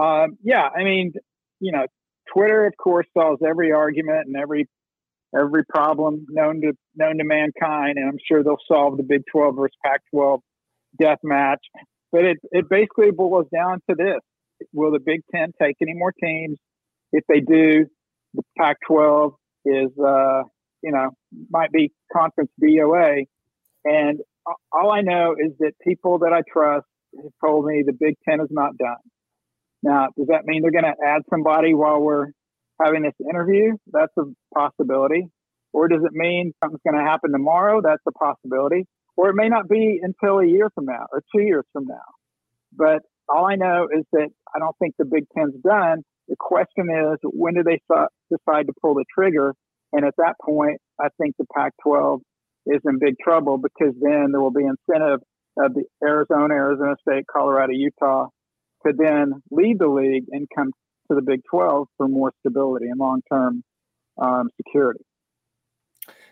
um, 0.00 0.38
yeah, 0.42 0.68
I 0.68 0.84
mean, 0.84 1.12
you 1.60 1.72
know, 1.72 1.86
Twitter, 2.32 2.66
of 2.66 2.74
course, 2.76 3.06
solves 3.16 3.42
every 3.46 3.72
argument 3.72 4.26
and 4.26 4.36
every 4.36 4.68
every 5.36 5.64
problem 5.64 6.24
known 6.28 6.60
to 6.60 6.72
known 6.94 7.18
to 7.18 7.24
mankind, 7.24 7.98
and 7.98 8.08
I'm 8.08 8.18
sure 8.26 8.42
they'll 8.42 8.56
solve 8.70 8.96
the 8.96 9.02
Big 9.02 9.22
12 9.32 9.56
versus 9.56 9.76
Pac-12 9.84 10.40
death 11.00 11.18
match. 11.22 11.60
But 12.12 12.24
it 12.24 12.38
it 12.52 12.68
basically 12.68 13.10
boils 13.10 13.46
down 13.52 13.80
to 13.88 13.96
this: 13.96 14.20
Will 14.72 14.92
the 14.92 15.00
Big 15.00 15.22
Ten 15.34 15.52
take 15.60 15.76
any 15.82 15.94
more 15.94 16.12
teams? 16.12 16.58
If 17.12 17.24
they 17.28 17.40
do, 17.40 17.86
the 18.34 18.42
Pac-12 18.58 19.32
is, 19.64 19.90
uh, 19.98 20.42
you 20.82 20.92
know, 20.92 21.10
might 21.50 21.72
be 21.72 21.92
conference 22.12 22.50
DOA, 22.62 23.24
and 23.84 24.20
all 24.72 24.90
I 24.90 25.00
know 25.00 25.34
is 25.38 25.52
that 25.60 25.72
people 25.82 26.20
that 26.20 26.32
I 26.32 26.42
trust 26.50 26.86
have 27.16 27.32
told 27.44 27.66
me 27.66 27.82
the 27.84 27.92
Big 27.92 28.14
Ten 28.28 28.40
is 28.40 28.48
not 28.50 28.76
done. 28.76 28.96
Now, 29.82 30.08
does 30.16 30.28
that 30.28 30.44
mean 30.44 30.62
they're 30.62 30.70
going 30.70 30.84
to 30.84 31.06
add 31.06 31.22
somebody 31.30 31.74
while 31.74 32.00
we're 32.00 32.28
having 32.82 33.02
this 33.02 33.14
interview? 33.20 33.76
That's 33.92 34.12
a 34.18 34.24
possibility. 34.54 35.28
Or 35.72 35.88
does 35.88 36.02
it 36.04 36.12
mean 36.12 36.52
something's 36.62 36.80
going 36.84 37.02
to 37.02 37.08
happen 37.08 37.30
tomorrow? 37.30 37.80
That's 37.82 38.02
a 38.06 38.12
possibility. 38.12 38.86
Or 39.16 39.30
it 39.30 39.34
may 39.34 39.48
not 39.48 39.68
be 39.68 40.00
until 40.02 40.38
a 40.38 40.46
year 40.46 40.70
from 40.74 40.86
now 40.86 41.06
or 41.12 41.22
two 41.34 41.42
years 41.42 41.64
from 41.72 41.86
now. 41.86 41.96
But 42.72 43.02
all 43.28 43.46
I 43.46 43.56
know 43.56 43.88
is 43.92 44.04
that 44.12 44.28
I 44.54 44.58
don't 44.58 44.76
think 44.78 44.94
the 44.98 45.04
Big 45.04 45.24
Ten's 45.36 45.54
done. 45.62 46.02
The 46.28 46.36
question 46.38 46.88
is, 46.90 47.18
when 47.24 47.54
do 47.54 47.62
they 47.62 47.80
decide 48.30 48.66
to 48.66 48.72
pull 48.80 48.94
the 48.94 49.04
trigger? 49.12 49.54
And 49.92 50.04
at 50.04 50.14
that 50.18 50.34
point, 50.44 50.78
I 51.00 51.08
think 51.20 51.34
the 51.38 51.46
Pac 51.56 51.72
12 51.82 52.20
is 52.66 52.80
in 52.84 52.98
big 52.98 53.14
trouble 53.22 53.56
because 53.56 53.94
then 54.00 54.28
there 54.32 54.40
will 54.40 54.50
be 54.50 54.64
incentive 54.64 55.20
of 55.58 55.74
the 55.74 55.84
Arizona, 56.04 56.54
Arizona 56.54 56.94
State, 57.00 57.24
Colorado, 57.32 57.72
Utah 57.72 58.26
to 58.86 58.92
then 58.96 59.32
leave 59.50 59.78
the 59.78 59.88
league 59.88 60.24
and 60.30 60.46
come 60.54 60.70
to 61.10 61.14
the 61.14 61.22
Big 61.22 61.40
12 61.50 61.88
for 61.96 62.08
more 62.08 62.32
stability 62.40 62.86
and 62.86 62.98
long 62.98 63.22
term 63.30 63.62
um, 64.20 64.48
security. 64.56 65.00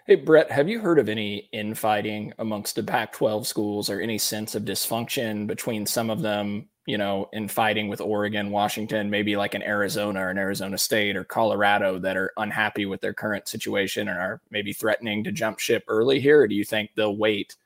Hey, 0.07 0.17
Brett, 0.17 0.53
have 0.53 0.69
you 0.69 0.81
heard 0.81 1.00
of 1.00 1.09
any 1.09 1.49
infighting 1.53 2.33
amongst 2.38 2.76
the 2.76 2.85
Pac 2.85 3.12
12 3.12 3.47
schools 3.47 3.91
or 3.91 4.00
any 4.00 4.19
sense 4.19 4.55
of 4.55 4.65
dysfunction 4.65 5.49
between 5.49 5.85
some 5.85 6.11
of 6.11 6.23
them, 6.23 6.69
you 6.87 6.97
know, 6.97 7.28
in 7.33 7.49
fighting 7.49 7.88
with 7.88 8.00
Oregon, 8.00 8.50
Washington, 8.50 9.11
maybe 9.11 9.37
like 9.37 9.55
an 9.55 9.62
Arizona 9.62 10.26
or 10.26 10.31
an 10.31 10.38
Arizona 10.38 10.78
State 10.78 11.16
or 11.16 11.25
Colorado 11.25 11.99
that 11.99 12.16
are 12.16 12.33
unhappy 12.37 12.87
with 12.87 13.00
their 13.00 13.12
current 13.12 13.49
situation 13.49 14.09
and 14.09 14.19
are 14.19 14.40
maybe 14.50 14.73
threatening 14.73 15.25
to 15.25 15.33
jump 15.33 15.59
ship 15.59 15.85
early 15.88 16.21
here? 16.21 16.43
Or 16.43 16.49
do 16.49 16.55
you 16.55 16.64
think 16.64 16.90
they'll 16.95 17.16
wait 17.16 17.57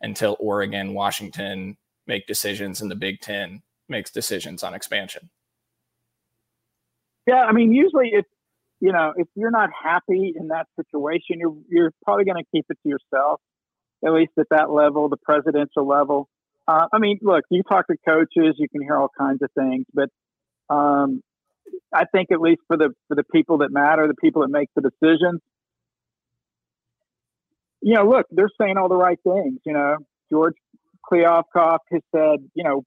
until 0.00 0.36
Oregon, 0.40 0.94
Washington 0.94 1.76
make 2.06 2.26
decisions 2.26 2.80
and 2.80 2.90
the 2.90 2.96
Big 2.96 3.20
Ten 3.20 3.62
makes 3.88 4.10
decisions 4.10 4.62
on 4.62 4.72
expansion? 4.72 5.28
Yeah, 7.26 7.44
I 7.44 7.52
mean, 7.52 7.72
usually 7.72 8.10
it's 8.12 8.28
you 8.80 8.92
know, 8.92 9.12
if 9.14 9.28
you're 9.34 9.50
not 9.50 9.68
happy 9.84 10.32
in 10.34 10.48
that 10.48 10.66
situation, 10.74 11.38
you're 11.38 11.54
you're 11.68 11.92
probably 12.02 12.24
going 12.24 12.42
to 12.42 12.48
keep 12.50 12.64
it 12.70 12.78
to 12.82 12.88
yourself, 12.88 13.40
at 14.04 14.12
least 14.12 14.32
at 14.38 14.46
that 14.50 14.70
level, 14.70 15.08
the 15.10 15.18
presidential 15.18 15.86
level. 15.86 16.28
Uh, 16.70 16.86
I 16.92 16.98
mean, 16.98 17.18
look, 17.20 17.44
you 17.50 17.64
talk 17.64 17.88
to 17.88 17.96
coaches, 18.08 18.54
you 18.58 18.68
can 18.68 18.80
hear 18.80 18.96
all 18.96 19.10
kinds 19.18 19.42
of 19.42 19.50
things, 19.58 19.86
but 19.92 20.08
um, 20.72 21.20
I 21.92 22.04
think 22.04 22.30
at 22.30 22.40
least 22.40 22.60
for 22.68 22.76
the 22.76 22.90
for 23.08 23.16
the 23.16 23.24
people 23.24 23.58
that 23.58 23.72
matter, 23.72 24.06
the 24.06 24.14
people 24.14 24.42
that 24.42 24.50
make 24.50 24.68
the 24.76 24.82
decisions, 24.82 25.40
you 27.82 27.94
know, 27.94 28.08
look, 28.08 28.26
they're 28.30 28.50
saying 28.60 28.76
all 28.76 28.88
the 28.88 28.94
right 28.94 29.18
things. 29.24 29.58
You 29.66 29.72
know, 29.72 29.96
George 30.30 30.54
Kliavkoff 31.10 31.78
has 31.90 32.02
said, 32.14 32.48
you 32.54 32.62
know, 32.62 32.84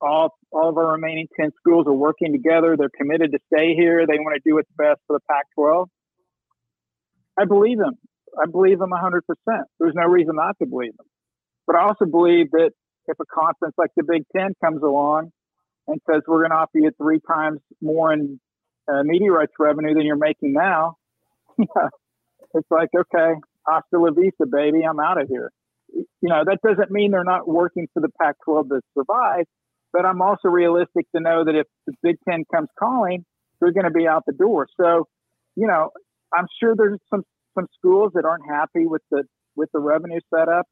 all 0.00 0.34
all 0.50 0.70
of 0.70 0.78
our 0.78 0.92
remaining 0.92 1.26
10 1.38 1.50
schools 1.58 1.86
are 1.86 1.92
working 1.92 2.32
together. 2.32 2.76
They're 2.78 2.88
committed 2.96 3.32
to 3.32 3.38
stay 3.52 3.74
here. 3.74 4.06
They 4.06 4.18
want 4.20 4.36
to 4.36 4.48
do 4.48 4.54
what's 4.54 4.70
best 4.78 5.00
for 5.06 5.18
the 5.18 5.20
Pac 5.30 5.44
12. 5.54 5.86
I 7.38 7.44
believe 7.44 7.76
them. 7.76 7.98
I 8.42 8.50
believe 8.50 8.78
them 8.78 8.92
100%. 8.92 9.20
There's 9.78 9.94
no 9.94 10.04
reason 10.04 10.36
not 10.36 10.56
to 10.60 10.66
believe 10.66 10.96
them. 10.96 11.06
But 11.68 11.76
I 11.76 11.82
also 11.82 12.06
believe 12.06 12.50
that 12.50 12.72
if 13.06 13.16
a 13.20 13.24
conference 13.32 13.76
like 13.78 13.90
the 13.96 14.02
Big 14.02 14.24
Ten 14.36 14.54
comes 14.64 14.82
along 14.82 15.30
and 15.86 16.00
says, 16.10 16.22
we're 16.26 16.40
going 16.40 16.50
to 16.50 16.56
offer 16.56 16.78
you 16.78 16.90
three 17.00 17.20
times 17.20 17.60
more 17.80 18.12
in 18.12 18.40
uh, 18.92 19.04
media 19.04 19.30
rights 19.30 19.52
revenue 19.60 19.94
than 19.94 20.04
you're 20.04 20.16
making 20.16 20.52
now, 20.54 20.96
it's 21.58 22.68
like, 22.70 22.88
okay, 22.98 23.34
hasta 23.68 23.98
la 23.98 24.10
vista, 24.10 24.46
baby, 24.50 24.82
I'm 24.82 24.98
out 24.98 25.22
of 25.22 25.28
here. 25.28 25.52
You 25.94 26.28
know, 26.28 26.42
that 26.44 26.58
doesn't 26.66 26.90
mean 26.90 27.12
they're 27.12 27.22
not 27.22 27.46
working 27.46 27.86
for 27.94 28.00
the 28.00 28.08
Pac 28.20 28.34
12 28.44 28.70
to 28.70 28.80
survive 28.98 29.44
but 29.92 30.04
I'm 30.04 30.20
also 30.20 30.48
realistic 30.48 31.06
to 31.14 31.20
know 31.20 31.44
that 31.44 31.54
if 31.54 31.66
the 31.86 31.92
Big 32.02 32.16
Ten 32.28 32.44
comes 32.54 32.68
calling, 32.78 33.24
they're 33.60 33.72
going 33.72 33.84
to 33.84 33.90
be 33.90 34.06
out 34.06 34.24
the 34.26 34.32
door. 34.32 34.66
So, 34.80 35.06
you 35.56 35.66
know, 35.66 35.90
I'm 36.36 36.46
sure 36.60 36.74
there's 36.76 37.00
some 37.10 37.22
some 37.54 37.66
schools 37.76 38.12
that 38.14 38.24
aren't 38.24 38.46
happy 38.48 38.86
with 38.86 39.02
the 39.10 39.24
with 39.56 39.70
the 39.72 39.80
revenue 39.80 40.20
setup. 40.32 40.66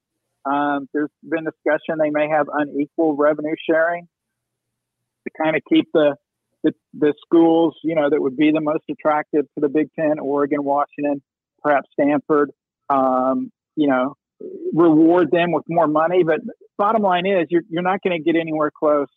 Um, 0.49 0.88
there's 0.93 1.11
been 1.29 1.45
discussion 1.45 1.99
they 1.99 2.11
may 2.11 2.29
have 2.29 2.47
unequal 2.53 3.17
revenue 3.17 3.57
sharing 3.69 4.09
to 5.25 5.31
kind 5.43 5.57
of 5.57 5.62
keep 5.69 5.88
the, 5.93 6.15
the 6.62 6.73
the 6.95 7.15
schools, 7.25 7.75
you 7.83 7.95
know, 7.95 8.09
that 8.09 8.21
would 8.21 8.37
be 8.37 8.53
the 8.53 8.61
most 8.61 8.85
attractive 8.91 9.45
to 9.55 9.61
the 9.61 9.69
Big 9.69 9.88
Ten, 9.99 10.19
Oregon, 10.19 10.62
Washington, 10.62 11.23
perhaps 11.62 11.88
Stanford. 11.93 12.50
Um, 12.88 13.50
you 13.75 13.88
know, 13.88 14.17
reward 14.73 15.31
them 15.31 15.53
with 15.53 15.65
more 15.69 15.88
money. 15.88 16.23
But 16.23 16.41
bottom 16.79 17.03
line 17.03 17.26
is, 17.26 17.47
you're 17.50 17.65
you're 17.69 17.83
not 17.83 18.00
going 18.03 18.17
to 18.17 18.23
get 18.23 18.38
anywhere 18.38 18.71
close 18.71 19.09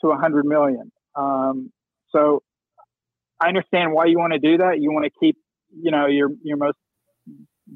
to 0.00 0.08
a 0.08 0.16
hundred 0.16 0.46
million. 0.46 0.90
Um, 1.14 1.70
so 2.10 2.42
I 3.40 3.48
understand 3.48 3.92
why 3.92 4.06
you 4.06 4.18
want 4.18 4.32
to 4.32 4.38
do 4.38 4.58
that. 4.58 4.80
You 4.80 4.92
want 4.92 5.04
to 5.04 5.10
keep, 5.20 5.36
you 5.74 5.90
know, 5.90 6.06
your 6.06 6.30
your 6.42 6.56
most 6.56 6.78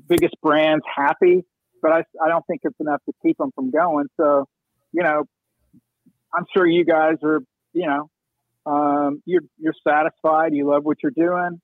biggest 0.08 0.34
brands 0.42 0.84
happy, 0.94 1.44
but 1.82 1.92
I 1.92 2.04
I 2.24 2.28
don't 2.28 2.44
think 2.46 2.60
it's 2.64 2.78
enough 2.80 3.02
to 3.06 3.12
keep 3.22 3.38
them 3.38 3.50
from 3.54 3.70
going. 3.70 4.06
So, 4.18 4.46
you 4.92 5.02
know, 5.02 5.24
I'm 6.34 6.44
sure 6.54 6.66
you 6.66 6.84
guys 6.84 7.16
are, 7.22 7.40
you 7.72 7.86
know, 7.86 8.10
um, 8.66 9.22
you're 9.24 9.42
you're 9.58 9.74
satisfied. 9.86 10.54
You 10.54 10.68
love 10.68 10.84
what 10.84 10.98
you're 11.02 11.12
doing. 11.14 11.60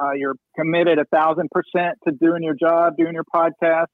Uh, 0.00 0.12
you're 0.12 0.36
committed 0.58 0.98
a 0.98 1.04
thousand 1.04 1.48
percent 1.50 1.98
to 2.06 2.12
doing 2.12 2.42
your 2.42 2.54
job, 2.54 2.94
doing 2.96 3.14
your 3.14 3.24
podcast 3.24 3.86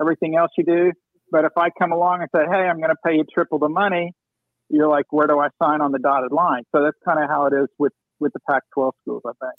everything 0.00 0.36
else 0.36 0.50
you 0.56 0.64
do. 0.64 0.92
But 1.30 1.44
if 1.44 1.52
I 1.56 1.68
come 1.78 1.92
along 1.92 2.20
and 2.20 2.28
say, 2.34 2.42
hey, 2.50 2.68
I'm 2.68 2.78
going 2.78 2.90
to 2.90 2.96
pay 3.04 3.14
you 3.14 3.24
triple 3.32 3.58
the 3.58 3.68
money, 3.68 4.12
you're 4.68 4.88
like, 4.88 5.06
where 5.10 5.26
do 5.26 5.38
I 5.38 5.48
sign 5.62 5.80
on 5.80 5.92
the 5.92 5.98
dotted 5.98 6.32
line? 6.32 6.62
So 6.74 6.82
that's 6.82 6.96
kind 7.04 7.22
of 7.22 7.28
how 7.28 7.46
it 7.46 7.52
is 7.54 7.68
with, 7.78 7.92
with 8.20 8.32
the 8.32 8.40
Pac 8.48 8.62
12 8.74 8.94
schools, 9.02 9.22
I 9.26 9.32
think. 9.40 9.54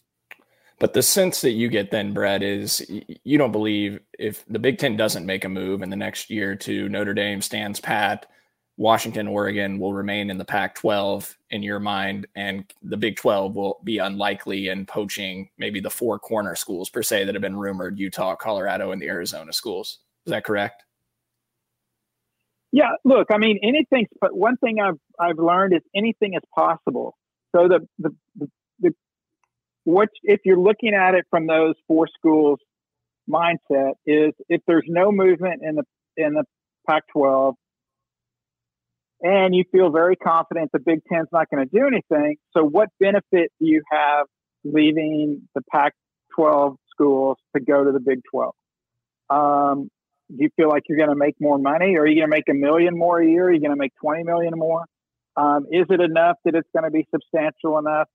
But 0.79 0.93
the 0.93 1.01
sense 1.01 1.41
that 1.41 1.51
you 1.51 1.69
get 1.69 1.89
then, 1.89 2.13
Brett, 2.13 2.43
is 2.43 2.86
you 3.24 3.38
don't 3.38 3.51
believe 3.51 4.00
if 4.19 4.46
the 4.46 4.60
Big 4.60 4.77
Ten 4.77 4.96
doesn't 4.96 5.25
make 5.25 5.43
a 5.43 5.50
move 5.50 5.81
in 5.81 5.89
the 5.89 5.96
next 5.96 6.29
year 6.29 6.55
to 6.55 6.88
Notre 6.88 7.15
Dame 7.15 7.41
stands 7.41 7.79
pat, 7.79 8.27
Washington, 8.77 9.27
Oregon 9.27 9.79
will 9.79 9.93
remain 9.93 10.29
in 10.29 10.38
the 10.38 10.46
Pac 10.46 10.75
12 10.75 11.36
in 11.50 11.63
your 11.63 11.79
mind, 11.79 12.27
and 12.36 12.72
the 12.84 12.96
Big 12.96 13.15
12 13.15 13.55
will 13.55 13.79
be 13.84 13.98
unlikely 13.98 14.67
in 14.67 14.86
poaching 14.86 15.50
maybe 15.57 15.79
the 15.79 15.89
four 15.89 16.19
corner 16.19 16.55
schools 16.55 16.89
per 16.89 17.01
se 17.01 17.25
that 17.25 17.34
have 17.34 17.41
been 17.41 17.57
rumored 17.57 17.98
Utah, 17.98 18.36
Colorado, 18.36 18.91
and 18.91 19.01
the 19.01 19.07
Arizona 19.07 19.51
schools. 19.51 20.00
Is 20.27 20.31
that 20.31 20.43
correct? 20.43 20.84
Yeah, 22.72 22.91
look, 23.03 23.29
I 23.31 23.39
mean, 23.39 23.60
anything. 23.63 24.05
But 24.22 24.38
one 24.38 24.57
thing 24.57 24.79
I've 24.79 25.00
I've 25.19 25.39
learned 25.39 25.74
is 25.74 25.81
anything 25.96 26.36
is 26.36 26.43
possible. 26.53 27.17
So 27.55 27.67
the 27.67 27.88
the, 27.98 28.15
the, 28.36 28.50
the 28.79 28.96
what 29.88 30.10
if 30.22 30.41
you're 30.44 30.60
looking 30.60 30.94
at 30.94 31.15
it 31.15 31.25
from 31.29 31.48
those 31.48 31.75
four 31.88 32.10
schools 32.13 32.60
mindset 33.29 33.94
is 34.06 34.34
if 34.50 34.62
there's 34.67 34.84
no 34.86 35.13
movement 35.13 35.62
in 35.63 35.75
the 35.75 35.84
in 36.17 36.34
the 36.34 36.44
Pac-12 36.89 37.53
and 39.22 39.56
you 39.56 39.63
feel 39.72 39.89
very 39.89 40.17
confident 40.17 40.72
the 40.74 40.79
Big 40.79 41.00
Ten's 41.10 41.29
not 41.32 41.50
going 41.50 41.65
to 41.65 41.74
do 41.74 41.88
anything. 41.88 42.36
So 42.51 42.63
what 42.63 42.89
benefit 43.00 43.50
do 43.62 43.65
you 43.65 43.82
have 43.89 44.25
leaving 44.65 45.48
the 45.56 45.62
Pac-12 45.72 46.75
schools 46.91 47.38
to 47.56 47.63
go 47.63 47.86
to 47.86 47.94
the 47.94 48.01
Big 48.01 48.20
12? 48.29 48.53
Um, 49.29 49.89
do 50.29 50.44
you 50.44 50.50
feel 50.58 50.67
like 50.67 50.84
you're 50.89 50.98
going 50.98 51.12
to 51.12 51.15
make 51.15 51.36
more 51.39 51.58
money? 51.58 51.96
Are 51.96 52.06
you 52.06 52.15
going 52.15 52.29
to 52.29 52.36
make 52.36 52.50
a 52.50 52.53
million 52.53 52.98
more 52.98 53.22
a 53.22 53.25
year? 53.25 53.46
Are 53.46 53.53
you 53.53 53.62
going 53.62 53.72
to 53.72 53.77
make 53.77 53.94
20 54.01 54.24
million 54.24 54.51
more? 54.58 54.84
Um, 55.38 55.65
is 55.72 55.86
it 55.89 56.01
enough 56.01 56.36
that 56.44 56.56
it's 56.56 56.67
going 56.75 56.84
to 56.84 56.91
be 56.91 57.08
substantial 57.13 57.77
enough 57.77 58.10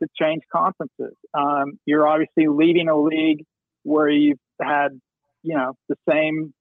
to 0.00 0.08
change 0.20 0.42
conferences? 0.52 1.16
Um, 1.32 1.78
you're 1.86 2.06
obviously 2.06 2.48
leading 2.48 2.88
a 2.88 2.96
league 2.96 3.44
where 3.82 4.08
you've 4.08 4.38
had, 4.60 4.88
you 5.42 5.54
know, 5.54 5.74
the 5.88 5.96
same 6.08 6.52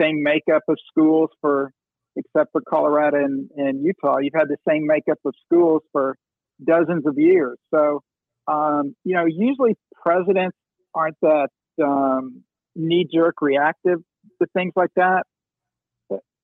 same 0.00 0.22
makeup 0.22 0.62
of 0.68 0.78
schools 0.90 1.28
for, 1.40 1.72
except 2.16 2.52
for 2.52 2.62
Colorado 2.66 3.18
and, 3.18 3.50
and 3.56 3.84
Utah, 3.84 4.18
you've 4.18 4.34
had 4.34 4.48
the 4.48 4.56
same 4.66 4.86
makeup 4.86 5.18
of 5.26 5.34
schools 5.44 5.82
for 5.92 6.16
dozens 6.64 7.06
of 7.06 7.18
years. 7.18 7.58
So, 7.72 8.00
um, 8.48 8.94
you 9.04 9.14
know, 9.14 9.26
usually 9.26 9.76
presidents 10.02 10.56
aren't 10.94 11.16
that 11.22 11.48
um, 11.82 12.42
knee 12.74 13.06
jerk 13.12 13.42
reactive 13.42 13.98
to 14.40 14.48
things 14.54 14.72
like 14.74 14.90
that. 14.96 15.24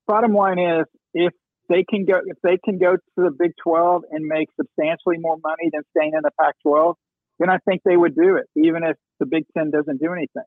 bottom 0.06 0.34
line 0.34 0.58
is, 0.58 0.86
if 1.14 1.32
they 1.68 1.84
can 1.88 2.04
go, 2.04 2.20
if 2.24 2.36
they 2.42 2.58
can 2.64 2.78
go 2.78 2.96
to 2.96 3.00
the 3.16 3.30
Big 3.30 3.52
12 3.62 4.04
and 4.10 4.24
make 4.24 4.48
substantially 4.60 5.18
more 5.18 5.36
money 5.42 5.70
than 5.72 5.82
staying 5.96 6.12
in 6.14 6.20
the 6.22 6.30
Pac-12, 6.40 6.94
then 7.38 7.50
I 7.50 7.58
think 7.68 7.82
they 7.84 7.96
would 7.96 8.14
do 8.14 8.36
it, 8.36 8.46
even 8.56 8.82
if 8.84 8.96
the 9.20 9.26
Big 9.26 9.44
10 9.56 9.70
doesn't 9.70 10.00
do 10.00 10.12
anything. 10.12 10.44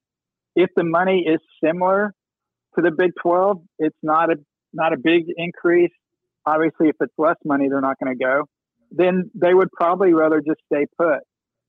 If 0.56 0.70
the 0.76 0.84
money 0.84 1.26
is 1.28 1.40
similar 1.64 2.14
to 2.76 2.82
the 2.82 2.92
Big 2.92 3.12
12, 3.22 3.58
it's 3.80 3.98
not 4.02 4.32
a 4.32 4.36
not 4.74 4.94
a 4.94 4.98
big 4.98 5.24
increase. 5.36 5.92
Obviously, 6.46 6.90
if 6.90 6.96
it's 7.00 7.14
less 7.18 7.38
money, 7.44 7.70
they're 7.70 7.82
not 7.82 7.98
going 8.04 8.16
to 8.16 8.24
go. 8.24 8.46
Then 8.92 9.32
they 9.34 9.54
would 9.54 9.72
probably 9.72 10.14
rather 10.14 10.42
just 10.42 10.60
stay 10.72 10.86
put. 10.98 11.20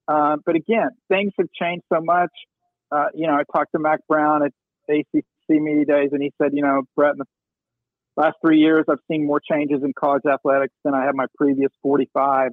Uh, 0.08 0.36
but 0.44 0.56
again, 0.56 0.90
things 1.08 1.32
have 1.38 1.48
changed 1.58 1.84
so 1.92 2.00
much. 2.00 2.30
Uh, 2.90 3.06
you 3.14 3.26
know, 3.26 3.34
I 3.34 3.42
talked 3.56 3.72
to 3.72 3.78
Mack 3.78 4.00
Brown 4.08 4.42
at 4.44 4.52
ACC 4.88 5.24
media 5.48 5.84
days, 5.84 6.08
and 6.12 6.22
he 6.22 6.32
said, 6.40 6.50
you 6.52 6.62
know, 6.62 6.82
Brett, 6.96 7.14
last 8.16 8.36
three 8.44 8.58
years, 8.58 8.84
I've 8.88 8.98
seen 9.10 9.26
more 9.26 9.40
changes 9.40 9.82
in 9.82 9.92
college 9.98 10.22
athletics 10.30 10.74
than 10.84 10.94
I 10.94 11.04
had 11.04 11.14
my 11.14 11.26
previous 11.36 11.70
45 11.82 12.50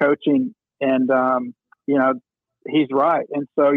coaching. 0.00 0.54
And, 0.80 1.10
um, 1.10 1.54
you 1.86 1.98
know, 1.98 2.14
he's 2.66 2.88
right. 2.92 3.26
And 3.32 3.46
so 3.58 3.72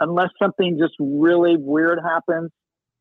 unless 0.00 0.30
something 0.40 0.78
just 0.78 0.94
really 0.98 1.56
weird 1.58 1.98
happens 2.02 2.50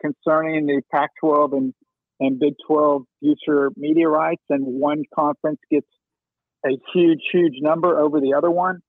concerning 0.01 0.65
the 0.67 0.81
Pac 0.91 1.11
12 1.21 1.53
and, 1.53 1.73
and 2.19 2.39
Big 2.39 2.53
12 2.67 3.03
future 3.19 3.71
media 3.75 4.07
rights, 4.07 4.43
and 4.49 4.65
one 4.65 5.03
conference 5.13 5.59
gets 5.71 5.87
a 6.65 6.71
huge, 6.93 7.21
huge 7.31 7.55
number 7.61 7.99
over 7.99 8.19
the 8.19 8.33
other 8.35 8.49
one, 8.49 8.79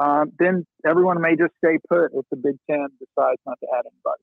um, 0.00 0.32
then 0.38 0.66
everyone 0.86 1.20
may 1.20 1.36
just 1.36 1.52
stay 1.64 1.78
put 1.88 2.06
if 2.14 2.24
the 2.30 2.36
Big 2.36 2.56
Ten 2.68 2.88
decides 2.98 3.40
not 3.46 3.58
to 3.60 3.66
add 3.72 3.84
anybody. 3.86 4.22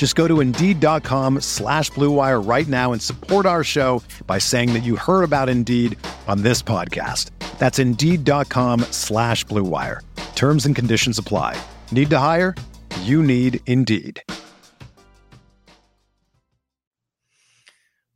Just 0.00 0.16
go 0.16 0.26
to 0.26 0.40
Indeed.com 0.40 1.42
slash 1.42 1.90
BlueWire 1.90 2.48
right 2.48 2.66
now 2.66 2.92
and 2.92 3.02
support 3.02 3.44
our 3.44 3.62
show 3.62 4.02
by 4.26 4.38
saying 4.38 4.72
that 4.72 4.82
you 4.82 4.96
heard 4.96 5.24
about 5.24 5.50
Indeed 5.50 5.98
on 6.26 6.40
this 6.40 6.62
podcast. 6.62 7.30
That's 7.58 7.78
Indeed.com 7.78 8.80
slash 8.92 9.44
BlueWire. 9.44 10.00
Terms 10.34 10.64
and 10.64 10.74
conditions 10.74 11.18
apply. 11.18 11.60
Need 11.92 12.08
to 12.08 12.18
hire? 12.18 12.54
You 13.02 13.22
need 13.22 13.60
Indeed. 13.66 14.22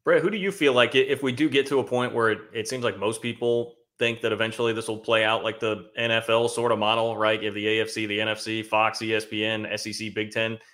Brett, 0.04 0.22
who 0.22 0.30
do 0.30 0.38
you 0.38 0.52
feel 0.52 0.72
like 0.72 0.94
if 0.94 1.22
we 1.22 1.32
do 1.32 1.50
get 1.50 1.66
to 1.66 1.80
a 1.80 1.84
point 1.84 2.14
where 2.14 2.30
it, 2.30 2.38
it 2.54 2.66
seems 2.66 2.82
like 2.82 2.98
most 2.98 3.20
people 3.20 3.74
think 3.98 4.22
that 4.22 4.32
eventually 4.32 4.72
this 4.72 4.88
will 4.88 4.96
play 4.96 5.22
out 5.22 5.44
like 5.44 5.60
the 5.60 5.90
NFL 5.98 6.48
sort 6.48 6.72
of 6.72 6.78
model, 6.78 7.14
right? 7.14 7.38
Give 7.38 7.52
the 7.52 7.66
AFC, 7.66 8.08
the 8.08 8.20
NFC, 8.20 8.64
Fox, 8.64 9.00
ESPN, 9.00 9.78
SEC, 9.78 10.14
Big 10.14 10.30
Ten– 10.30 10.56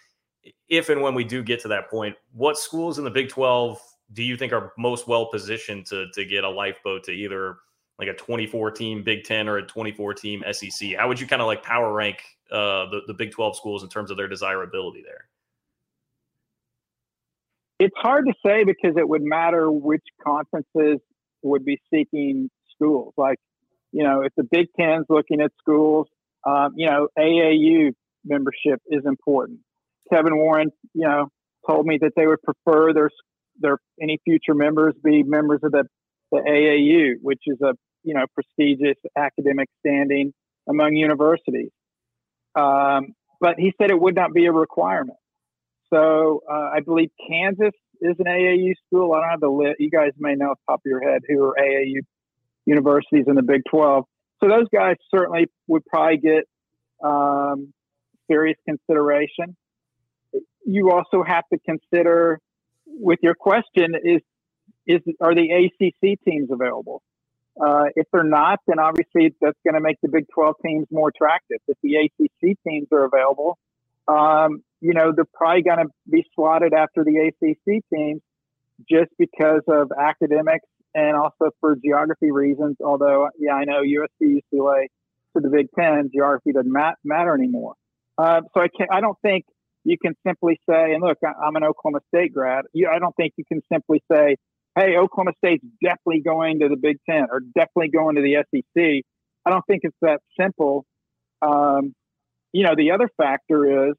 if 0.68 0.88
and 0.88 1.02
when 1.02 1.14
we 1.14 1.24
do 1.24 1.42
get 1.42 1.60
to 1.60 1.68
that 1.68 1.90
point, 1.90 2.16
what 2.32 2.58
schools 2.58 2.98
in 2.98 3.04
the 3.04 3.10
Big 3.10 3.28
12 3.28 3.80
do 4.12 4.22
you 4.22 4.36
think 4.36 4.52
are 4.52 4.72
most 4.76 5.06
well 5.06 5.26
positioned 5.26 5.86
to 5.86 6.06
to 6.14 6.24
get 6.24 6.44
a 6.44 6.48
lifeboat 6.48 7.04
to 7.04 7.12
either 7.12 7.58
like 7.98 8.08
a 8.08 8.14
24 8.14 8.70
team 8.70 9.02
Big 9.02 9.24
10 9.24 9.48
or 9.48 9.58
a 9.58 9.66
24 9.66 10.14
team 10.14 10.42
SEC? 10.52 10.94
How 10.96 11.08
would 11.08 11.20
you 11.20 11.26
kind 11.26 11.42
of 11.42 11.46
like 11.46 11.62
power 11.62 11.92
rank 11.92 12.22
uh, 12.50 12.88
the, 12.90 13.00
the 13.06 13.14
Big 13.14 13.30
12 13.30 13.56
schools 13.56 13.82
in 13.82 13.88
terms 13.88 14.10
of 14.10 14.16
their 14.16 14.28
desirability 14.28 15.02
there? 15.02 15.26
It's 17.78 17.96
hard 17.96 18.26
to 18.26 18.34
say 18.44 18.64
because 18.64 18.96
it 18.96 19.08
would 19.08 19.22
matter 19.22 19.70
which 19.70 20.04
conferences 20.22 20.98
would 21.42 21.64
be 21.64 21.80
seeking 21.92 22.50
schools. 22.74 23.14
Like, 23.16 23.38
you 23.92 24.02
know, 24.02 24.22
if 24.22 24.34
the 24.36 24.44
Big 24.44 24.68
Ten's 24.78 25.06
looking 25.08 25.40
at 25.40 25.52
schools, 25.58 26.06
um, 26.44 26.74
you 26.76 26.86
know, 26.86 27.08
AAU 27.18 27.92
membership 28.24 28.82
is 28.86 29.04
important. 29.06 29.60
Kevin 30.12 30.36
Warren, 30.36 30.70
you 30.94 31.06
know, 31.06 31.28
told 31.68 31.86
me 31.86 31.98
that 32.00 32.12
they 32.16 32.26
would 32.26 32.42
prefer 32.42 32.92
their 32.92 33.10
their 33.60 33.78
any 34.00 34.18
future 34.24 34.54
members 34.54 34.94
be 35.04 35.22
members 35.22 35.60
of 35.62 35.72
the 35.72 35.84
the 36.32 36.38
AAU, 36.38 37.14
which 37.22 37.42
is 37.46 37.60
a 37.60 37.74
you 38.02 38.14
know 38.14 38.24
prestigious 38.34 38.96
academic 39.16 39.68
standing 39.80 40.32
among 40.68 40.94
universities. 40.94 41.70
Um, 42.54 43.14
but 43.40 43.54
he 43.58 43.72
said 43.80 43.90
it 43.90 44.00
would 44.00 44.14
not 44.14 44.32
be 44.32 44.46
a 44.46 44.52
requirement. 44.52 45.18
So 45.92 46.42
uh, 46.50 46.70
I 46.74 46.80
believe 46.80 47.10
Kansas 47.28 47.74
is 48.00 48.16
an 48.18 48.26
AAU 48.26 48.72
school. 48.86 49.12
I 49.12 49.20
don't 49.20 49.30
have 49.30 49.40
the 49.40 49.48
list. 49.48 49.76
You 49.80 49.90
guys 49.90 50.10
may 50.18 50.34
know 50.34 50.50
off 50.50 50.58
the 50.66 50.72
top 50.72 50.80
of 50.80 50.88
your 50.88 51.00
head 51.02 51.22
who 51.28 51.42
are 51.44 51.54
AAU 51.60 52.00
universities 52.66 53.24
in 53.26 53.34
the 53.34 53.42
Big 53.42 53.62
12. 53.70 54.04
So 54.42 54.48
those 54.48 54.66
guys 54.72 54.96
certainly 55.14 55.46
would 55.66 55.84
probably 55.86 56.18
get 56.18 56.44
um, 57.04 57.72
serious 58.30 58.56
consideration 58.66 59.56
you 60.64 60.90
also 60.90 61.22
have 61.22 61.44
to 61.52 61.58
consider 61.58 62.40
with 62.86 63.18
your 63.22 63.34
question 63.34 63.94
is 64.02 64.20
is 64.86 65.00
are 65.20 65.34
the 65.34 65.50
ACC 65.50 66.18
teams 66.24 66.50
available? 66.50 67.02
Uh, 67.60 67.86
if 67.94 68.06
they're 68.12 68.22
not, 68.24 68.60
then 68.66 68.78
obviously 68.78 69.34
that's 69.40 69.58
going 69.64 69.74
to 69.74 69.80
make 69.80 69.96
the 70.02 70.08
Big 70.08 70.24
12 70.32 70.54
teams 70.64 70.86
more 70.90 71.08
attractive. 71.08 71.58
If 71.68 71.76
the 71.82 71.96
ACC 71.96 72.56
teams 72.66 72.88
are 72.92 73.04
available, 73.04 73.58
um, 74.08 74.62
you 74.80 74.94
know 74.94 75.12
they're 75.14 75.24
probably 75.34 75.62
going 75.62 75.78
to 75.78 75.92
be 76.10 76.24
slotted 76.34 76.72
after 76.72 77.04
the 77.04 77.28
ACC 77.28 77.84
teams 77.92 78.22
just 78.88 79.10
because 79.18 79.62
of 79.68 79.92
academics 79.98 80.66
and 80.94 81.16
also 81.16 81.50
for 81.60 81.76
geography 81.76 82.30
reasons. 82.30 82.76
Although, 82.82 83.28
yeah, 83.38 83.54
I 83.54 83.64
know 83.64 83.82
USC, 83.82 84.40
UCLA 84.52 84.86
to 85.36 85.40
the 85.40 85.48
Big 85.48 85.68
Ten, 85.78 86.10
geography 86.12 86.52
doesn't 86.52 86.72
mat- 86.72 86.98
matter 87.04 87.34
anymore. 87.34 87.74
Uh, 88.16 88.40
so 88.54 88.62
I 88.62 88.68
can't. 88.68 88.90
I 88.92 89.00
don't 89.00 89.18
think 89.22 89.44
you 89.84 89.96
can 89.98 90.14
simply 90.26 90.60
say, 90.68 90.92
and 90.92 91.02
look, 91.02 91.18
I'm 91.24 91.56
an 91.56 91.64
Oklahoma 91.64 92.00
State 92.14 92.34
grad. 92.34 92.64
I 92.76 92.98
don't 92.98 93.14
think 93.16 93.32
you 93.36 93.44
can 93.44 93.60
simply 93.72 94.02
say, 94.10 94.36
hey, 94.76 94.96
Oklahoma 94.96 95.32
State's 95.44 95.64
definitely 95.82 96.22
going 96.22 96.60
to 96.60 96.68
the 96.68 96.76
Big 96.76 96.98
Ten 97.08 97.26
or 97.30 97.40
definitely 97.40 97.90
going 97.90 98.16
to 98.16 98.22
the 98.22 98.44
SEC. 98.50 99.04
I 99.46 99.50
don't 99.50 99.64
think 99.66 99.80
it's 99.84 99.96
that 100.02 100.20
simple. 100.38 100.84
Um, 101.42 101.94
you 102.52 102.64
know, 102.64 102.74
the 102.76 102.90
other 102.92 103.08
factor 103.16 103.88
is 103.88 103.94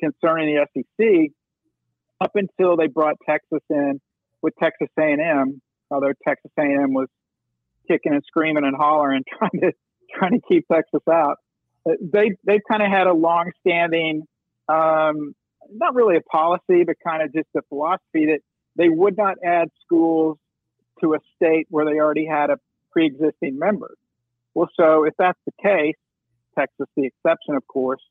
concerning 0.00 0.54
the 0.54 0.66
SEC. 0.74 1.30
Up 2.18 2.32
until 2.34 2.76
they 2.76 2.86
brought 2.86 3.16
Texas 3.28 3.60
in 3.68 4.00
with 4.40 4.54
Texas 4.62 4.88
A&M, 4.98 5.60
although 5.90 6.12
Texas 6.26 6.50
A&M 6.58 6.94
was 6.94 7.08
kicking 7.88 8.14
and 8.14 8.22
screaming 8.26 8.64
and 8.64 8.74
hollering, 8.74 9.22
trying 9.38 9.60
to 9.60 9.72
trying 10.14 10.32
to 10.32 10.40
keep 10.48 10.64
Texas 10.72 11.02
out. 11.10 11.36
Uh, 11.88 11.94
they 12.00 12.30
they've 12.44 12.62
kind 12.70 12.82
of 12.82 12.90
had 12.90 13.06
a 13.06 13.12
long-standing 13.12 14.22
um, 14.68 15.34
not 15.70 15.94
really 15.94 16.16
a 16.16 16.20
policy, 16.20 16.84
but 16.84 16.96
kind 17.04 17.22
of 17.22 17.32
just 17.32 17.48
a 17.56 17.62
philosophy 17.68 18.26
that 18.26 18.40
they 18.76 18.88
would 18.88 19.16
not 19.16 19.36
add 19.44 19.68
schools 19.84 20.38
to 21.00 21.14
a 21.14 21.18
state 21.34 21.66
where 21.70 21.84
they 21.84 21.98
already 21.98 22.26
had 22.26 22.50
a 22.50 22.58
pre-existing 22.92 23.58
member. 23.58 23.94
Well, 24.54 24.68
so 24.78 25.04
if 25.04 25.14
that's 25.18 25.38
the 25.44 25.52
case, 25.62 25.96
Texas 26.58 26.86
the 26.96 27.06
exception, 27.06 27.54
of 27.54 27.66
course. 27.66 28.02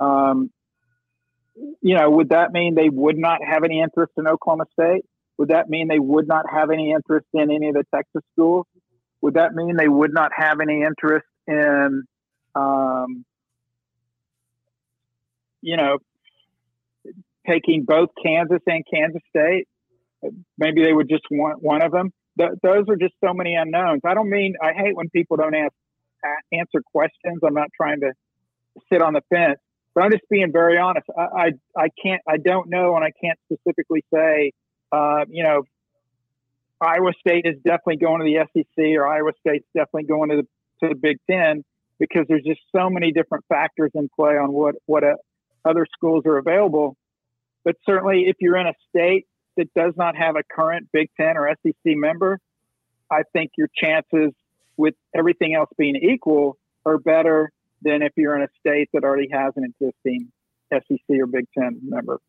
Um, 0.00 0.50
you 1.80 1.94
know, 1.94 2.10
would 2.10 2.30
that 2.30 2.52
mean 2.52 2.74
they 2.74 2.88
would 2.88 3.16
not 3.16 3.40
have 3.44 3.64
any 3.64 3.80
interest 3.80 4.12
in 4.16 4.26
Oklahoma 4.26 4.66
State? 4.72 5.04
Would 5.38 5.48
that 5.48 5.68
mean 5.68 5.88
they 5.88 5.98
would 5.98 6.26
not 6.26 6.46
have 6.50 6.70
any 6.70 6.92
interest 6.92 7.26
in 7.32 7.50
any 7.50 7.68
of 7.68 7.74
the 7.74 7.84
Texas 7.94 8.22
schools? 8.32 8.66
Would 9.22 9.34
that 9.34 9.54
mean 9.54 9.76
they 9.76 9.88
would 9.88 10.12
not 10.12 10.32
have 10.36 10.60
any 10.60 10.82
interest 10.82 11.26
in 11.46 12.04
um, 12.54 13.24
you 15.66 15.76
know, 15.76 15.98
taking 17.44 17.84
both 17.84 18.10
Kansas 18.24 18.62
and 18.68 18.84
Kansas 18.88 19.22
State. 19.28 19.66
Maybe 20.56 20.84
they 20.84 20.92
would 20.92 21.08
just 21.08 21.24
want 21.28 21.60
one 21.60 21.82
of 21.82 21.90
them. 21.90 22.12
Th- 22.38 22.52
those 22.62 22.84
are 22.88 22.96
just 22.96 23.14
so 23.22 23.34
many 23.34 23.56
unknowns. 23.56 24.02
I 24.04 24.14
don't 24.14 24.30
mean 24.30 24.54
I 24.62 24.72
hate 24.72 24.94
when 24.94 25.08
people 25.10 25.36
don't 25.36 25.54
ask 25.54 25.72
answer 26.52 26.80
questions. 26.92 27.40
I'm 27.44 27.54
not 27.54 27.68
trying 27.76 28.00
to 28.00 28.12
sit 28.92 29.02
on 29.02 29.12
the 29.12 29.22
fence, 29.28 29.58
but 29.94 30.04
I'm 30.04 30.12
just 30.12 30.22
being 30.30 30.52
very 30.52 30.78
honest. 30.78 31.06
I 31.18 31.22
I, 31.22 31.50
I 31.76 31.88
can't 32.00 32.22
I 32.28 32.36
don't 32.36 32.70
know, 32.70 32.94
and 32.94 33.04
I 33.04 33.10
can't 33.20 33.38
specifically 33.50 34.04
say. 34.14 34.52
Uh, 34.92 35.24
you 35.28 35.42
know, 35.42 35.64
Iowa 36.80 37.10
State 37.18 37.44
is 37.44 37.56
definitely 37.64 37.96
going 37.96 38.20
to 38.20 38.24
the 38.24 38.46
SEC, 38.52 38.84
or 38.96 39.04
Iowa 39.04 39.32
State's 39.40 39.66
definitely 39.74 40.04
going 40.04 40.30
to 40.30 40.36
the 40.36 40.46
to 40.82 40.94
the 40.94 40.94
Big 40.94 41.16
Ten 41.28 41.64
because 41.98 42.24
there's 42.28 42.44
just 42.44 42.60
so 42.74 42.88
many 42.88 43.10
different 43.10 43.44
factors 43.48 43.90
in 43.94 44.08
play 44.14 44.34
on 44.34 44.52
what 44.52 44.76
what 44.86 45.02
a 45.02 45.16
other 45.66 45.86
schools 45.92 46.24
are 46.26 46.38
available. 46.38 46.96
But 47.64 47.76
certainly, 47.84 48.26
if 48.28 48.36
you're 48.40 48.56
in 48.56 48.66
a 48.66 48.74
state 48.88 49.26
that 49.56 49.72
does 49.74 49.94
not 49.96 50.16
have 50.16 50.36
a 50.36 50.42
current 50.42 50.88
Big 50.92 51.08
Ten 51.18 51.36
or 51.36 51.52
SEC 51.62 51.74
member, 51.84 52.38
I 53.10 53.22
think 53.32 53.52
your 53.56 53.68
chances 53.74 54.32
with 54.76 54.94
everything 55.14 55.54
else 55.54 55.70
being 55.76 55.96
equal 55.96 56.58
are 56.84 56.98
better 56.98 57.50
than 57.82 58.02
if 58.02 58.12
you're 58.16 58.36
in 58.36 58.42
a 58.42 58.48
state 58.60 58.88
that 58.92 59.04
already 59.04 59.28
has 59.32 59.52
an 59.56 59.64
existing 59.64 60.30
SEC 60.72 61.00
or 61.10 61.26
Big 61.26 61.46
Ten 61.58 61.80
member. 61.82 62.20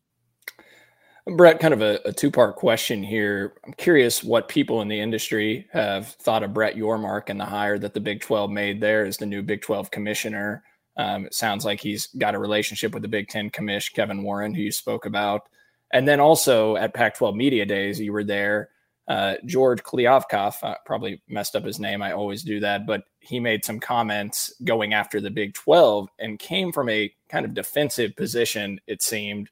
Brett, 1.26 1.60
kind 1.60 1.74
of 1.74 1.82
a, 1.82 2.00
a 2.06 2.12
two 2.12 2.30
part 2.30 2.56
question 2.56 3.02
here. 3.02 3.54
I'm 3.66 3.74
curious 3.74 4.24
what 4.24 4.48
people 4.48 4.80
in 4.80 4.88
the 4.88 5.00
industry 5.00 5.66
have 5.72 6.08
thought 6.08 6.42
of 6.42 6.54
Brett 6.54 6.76
Yormark 6.76 7.28
and 7.28 7.38
the 7.38 7.44
hire 7.44 7.78
that 7.78 7.92
the 7.92 8.00
Big 8.00 8.22
12 8.22 8.50
made 8.50 8.80
there 8.80 9.04
as 9.04 9.18
the 9.18 9.26
new 9.26 9.42
Big 9.42 9.60
12 9.60 9.90
commissioner. 9.90 10.64
Um, 10.98 11.26
it 11.26 11.34
sounds 11.34 11.64
like 11.64 11.80
he's 11.80 12.08
got 12.18 12.34
a 12.34 12.38
relationship 12.38 12.92
with 12.92 13.02
the 13.02 13.08
Big 13.08 13.28
Ten 13.28 13.50
commish, 13.50 13.92
Kevin 13.92 14.22
Warren, 14.22 14.52
who 14.52 14.62
you 14.62 14.72
spoke 14.72 15.06
about. 15.06 15.48
And 15.92 16.06
then 16.06 16.20
also 16.20 16.76
at 16.76 16.92
Pac 16.92 17.16
12 17.16 17.34
Media 17.34 17.64
Days, 17.64 18.00
you 18.00 18.12
were 18.12 18.24
there. 18.24 18.70
Uh, 19.06 19.36
George 19.46 19.82
Kliavkoff, 19.82 20.62
I 20.62 20.76
probably 20.84 21.22
messed 21.28 21.56
up 21.56 21.64
his 21.64 21.80
name. 21.80 22.02
I 22.02 22.12
always 22.12 22.42
do 22.42 22.60
that, 22.60 22.84
but 22.86 23.04
he 23.20 23.40
made 23.40 23.64
some 23.64 23.80
comments 23.80 24.52
going 24.64 24.92
after 24.92 25.18
the 25.18 25.30
Big 25.30 25.54
12 25.54 26.08
and 26.18 26.38
came 26.38 26.72
from 26.72 26.90
a 26.90 27.10
kind 27.30 27.46
of 27.46 27.54
defensive 27.54 28.14
position, 28.16 28.78
it 28.86 29.00
seemed. 29.00 29.48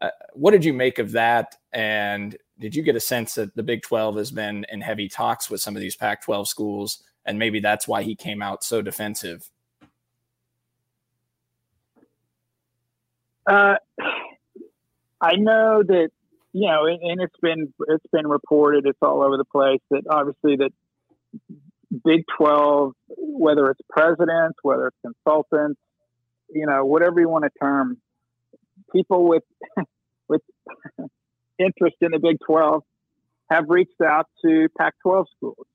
Uh, 0.00 0.10
what 0.32 0.52
did 0.52 0.64
you 0.64 0.72
make 0.72 0.98
of 0.98 1.12
that? 1.12 1.56
And 1.72 2.36
did 2.58 2.74
you 2.74 2.82
get 2.82 2.96
a 2.96 3.00
sense 3.00 3.34
that 3.34 3.54
the 3.54 3.62
Big 3.62 3.82
12 3.82 4.16
has 4.16 4.30
been 4.30 4.64
in 4.72 4.80
heavy 4.80 5.08
talks 5.08 5.50
with 5.50 5.60
some 5.60 5.76
of 5.76 5.82
these 5.82 5.96
Pac 5.96 6.22
12 6.22 6.48
schools? 6.48 7.02
And 7.26 7.38
maybe 7.38 7.60
that's 7.60 7.86
why 7.86 8.02
he 8.02 8.14
came 8.14 8.40
out 8.40 8.64
so 8.64 8.80
defensive. 8.80 9.50
Uh, 13.46 13.76
I 15.20 15.36
know 15.36 15.82
that 15.86 16.10
you 16.52 16.66
know, 16.68 16.86
and 16.86 17.20
it's 17.20 17.36
been 17.42 17.72
it's 17.88 18.06
been 18.12 18.26
reported, 18.26 18.86
it's 18.86 18.98
all 19.02 19.22
over 19.22 19.36
the 19.36 19.44
place 19.44 19.80
that 19.90 20.02
obviously 20.08 20.56
that 20.56 20.70
Big 22.04 22.24
Twelve, 22.36 22.92
whether 23.08 23.70
it's 23.70 23.80
presidents, 23.90 24.58
whether 24.62 24.88
it's 24.88 24.96
consultants, 25.02 25.80
you 26.48 26.66
know, 26.66 26.84
whatever 26.84 27.20
you 27.20 27.28
want 27.28 27.44
to 27.44 27.50
term, 27.60 27.98
people 28.92 29.28
with 29.28 29.42
with 30.28 30.40
interest 31.58 31.96
in 32.00 32.12
the 32.12 32.18
Big 32.18 32.38
Twelve 32.44 32.82
have 33.50 33.66
reached 33.68 34.00
out 34.04 34.26
to 34.44 34.66
Pac-12 34.76 35.26
schools, 35.36 35.66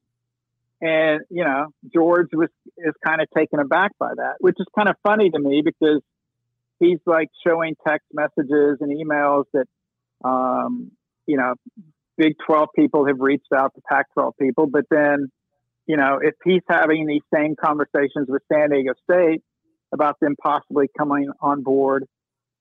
and 0.82 1.22
you 1.30 1.44
know, 1.44 1.68
George 1.94 2.30
was 2.34 2.50
is 2.78 2.94
kind 3.06 3.22
of 3.22 3.28
taken 3.38 3.60
aback 3.60 3.92
by 4.00 4.14
that, 4.16 4.36
which 4.40 4.56
is 4.60 4.66
kind 4.76 4.90
of 4.90 4.96
funny 5.04 5.30
to 5.30 5.40
me 5.40 5.62
because 5.64 6.02
he's 6.82 7.00
like 7.06 7.30
showing 7.48 7.76
text 7.88 8.08
messages 8.14 8.78
and 8.82 8.92
emails 8.92 9.46
that 9.54 9.68
um, 10.24 10.92
you 11.26 11.38
know, 11.38 11.54
Big 12.18 12.34
12 12.46 12.70
people 12.76 13.08
have 13.08 13.20
reached 13.20 13.52
out 13.56 13.74
to 13.76 13.82
Pac 13.90 14.06
12 14.14 14.34
people, 14.40 14.68
but 14.68 14.86
then, 14.92 15.32
you 15.88 15.98
know, 15.98 16.20
if 16.22 16.36
he's 16.44 16.62
having 16.70 17.08
these 17.08 17.22
same 17.34 17.56
conversations 17.56 18.28
with 18.28 18.44
San 18.52 18.70
Diego 18.70 18.94
State 19.10 19.42
about 19.94 20.20
them 20.20 20.36
possibly 20.42 20.88
coming 20.98 21.30
on 21.42 21.64
board 21.64 22.06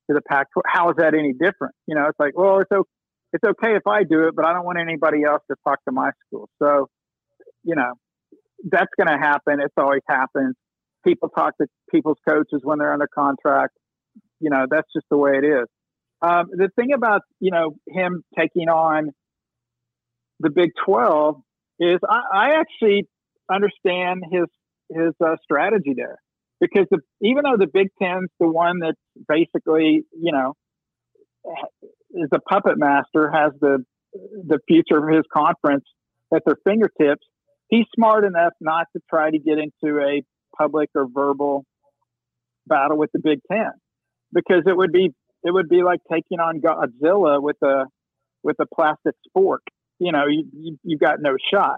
to 0.08 0.14
the 0.14 0.22
Pac 0.22 0.48
12, 0.52 0.64
how 0.66 0.90
is 0.90 0.96
that 0.98 1.14
any 1.14 1.32
different? 1.32 1.74
You 1.86 1.94
know, 1.94 2.06
it's 2.06 2.18
like, 2.18 2.36
well, 2.36 2.60
it's 2.60 2.72
okay. 2.72 2.88
It's 3.32 3.44
okay 3.44 3.76
if 3.76 3.86
I 3.86 4.02
do 4.02 4.26
it, 4.26 4.34
but 4.34 4.44
I 4.44 4.52
don't 4.52 4.64
want 4.64 4.78
anybody 4.80 5.22
else 5.22 5.40
to 5.48 5.56
talk 5.62 5.78
to 5.84 5.92
my 5.92 6.10
school. 6.26 6.48
So, 6.60 6.88
you 7.62 7.76
know, 7.76 7.92
that's 8.64 8.90
going 8.98 9.06
to 9.06 9.24
happen. 9.24 9.60
It's 9.60 9.74
always 9.76 10.02
happens. 10.08 10.56
People 11.06 11.28
talk 11.28 11.56
to 11.58 11.68
people's 11.92 12.18
coaches 12.28 12.60
when 12.64 12.80
they're 12.80 12.92
under 12.92 13.06
contract. 13.06 13.76
You 14.40 14.50
know, 14.50 14.66
that's 14.70 14.88
just 14.94 15.06
the 15.10 15.16
way 15.16 15.32
it 15.32 15.44
is. 15.44 15.66
Um, 16.22 16.48
the 16.50 16.68
thing 16.76 16.92
about 16.92 17.22
you 17.38 17.50
know 17.50 17.76
him 17.88 18.22
taking 18.38 18.68
on 18.68 19.10
the 20.40 20.50
Big 20.50 20.72
Twelve 20.84 21.40
is 21.78 21.98
I, 22.08 22.20
I 22.32 22.60
actually 22.60 23.06
understand 23.50 24.24
his 24.30 24.46
his 24.90 25.14
uh, 25.24 25.36
strategy 25.42 25.94
there 25.96 26.18
because 26.60 26.86
the, 26.90 26.98
even 27.22 27.44
though 27.44 27.56
the 27.56 27.70
Big 27.72 27.88
Ten's 28.00 28.28
the 28.38 28.48
one 28.48 28.80
that's 28.80 29.00
basically 29.28 30.04
you 30.12 30.32
know 30.32 30.54
is 32.12 32.28
a 32.32 32.40
puppet 32.40 32.78
master 32.78 33.30
has 33.30 33.52
the 33.60 33.84
the 34.12 34.58
future 34.68 34.98
of 34.98 35.14
his 35.14 35.24
conference 35.32 35.84
at 36.34 36.42
their 36.44 36.56
fingertips, 36.64 37.26
he's 37.68 37.86
smart 37.94 38.24
enough 38.24 38.52
not 38.60 38.86
to 38.94 39.02
try 39.08 39.30
to 39.30 39.38
get 39.38 39.58
into 39.58 40.00
a 40.00 40.22
public 40.56 40.90
or 40.94 41.06
verbal 41.08 41.64
battle 42.66 42.98
with 42.98 43.10
the 43.12 43.20
Big 43.20 43.40
Ten 43.50 43.70
because 44.32 44.62
it 44.66 44.76
would 44.76 44.92
be 44.92 45.12
it 45.42 45.52
would 45.52 45.68
be 45.68 45.82
like 45.82 46.00
taking 46.10 46.38
on 46.38 46.60
Godzilla 46.60 47.42
with 47.42 47.56
a 47.62 47.86
with 48.42 48.56
a 48.60 48.66
plastic 48.74 49.14
fork. 49.32 49.62
You 49.98 50.12
know, 50.12 50.26
you, 50.26 50.44
you 50.52 50.78
you've 50.82 51.00
got 51.00 51.20
no 51.20 51.36
shot. 51.52 51.76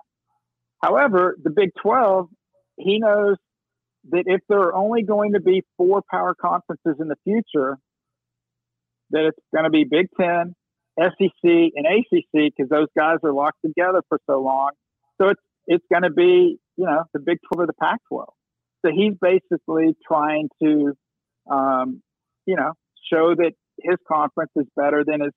However, 0.83 1.37
the 1.43 1.51
Big 1.51 1.71
Twelve, 1.81 2.29
he 2.77 2.99
knows 2.99 3.37
that 4.11 4.25
if 4.27 4.41
there 4.49 4.59
are 4.59 4.75
only 4.75 5.03
going 5.03 5.35
to 5.35 5.41
be 5.41 5.63
four 5.77 6.03
power 6.11 6.35
conferences 6.35 6.97
in 7.01 7.09
the 7.09 7.17
future, 7.25 7.79
that 9.11 9.25
it's 9.27 9.39
going 9.55 9.65
to 9.65 9.71
be 9.71 9.85
Big 9.85 10.09
Ten, 10.21 10.55
SEC, 10.99 11.31
and 11.43 11.87
ACC 11.87 12.53
because 12.57 12.69
those 12.69 12.89
guys 12.97 13.19
are 13.23 13.33
locked 13.33 13.59
together 13.65 14.03
for 14.09 14.19
so 14.29 14.41
long. 14.41 14.71
So 15.21 15.29
it's 15.29 15.41
it's 15.67 15.85
going 15.91 16.03
to 16.03 16.11
be 16.11 16.59
you 16.77 16.87
know 16.87 17.05
the 17.13 17.21
Big 17.21 17.39
Twelve 17.47 17.65
or 17.65 17.67
the 17.67 17.75
Pac-12. 17.75 18.27
So 18.85 18.91
he's 18.93 19.15
basically 19.21 19.95
trying 20.07 20.49
to, 20.61 20.95
um, 21.51 22.03
you 22.47 22.57
know, 22.57 22.73
show 23.13 23.35
that 23.35 23.53
his 23.81 23.97
conference 24.07 24.53
is 24.57 24.67
better 24.77 25.05
than 25.07 25.21
his 25.23 25.33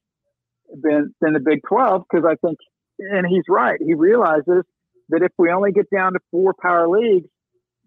than 0.82 1.14
than 1.22 1.34
the 1.34 1.40
Big 1.40 1.62
Twelve 1.68 2.04
because 2.10 2.26
I 2.26 2.36
think, 2.46 2.58
and 3.00 3.26
he's 3.28 3.44
right. 3.50 3.80
He 3.80 3.94
realizes 3.94 4.64
that 5.10 5.22
if 5.22 5.32
we 5.38 5.52
only 5.52 5.72
get 5.72 5.90
down 5.90 6.14
to 6.14 6.20
four 6.32 6.54
power 6.60 6.88
leagues, 6.88 7.30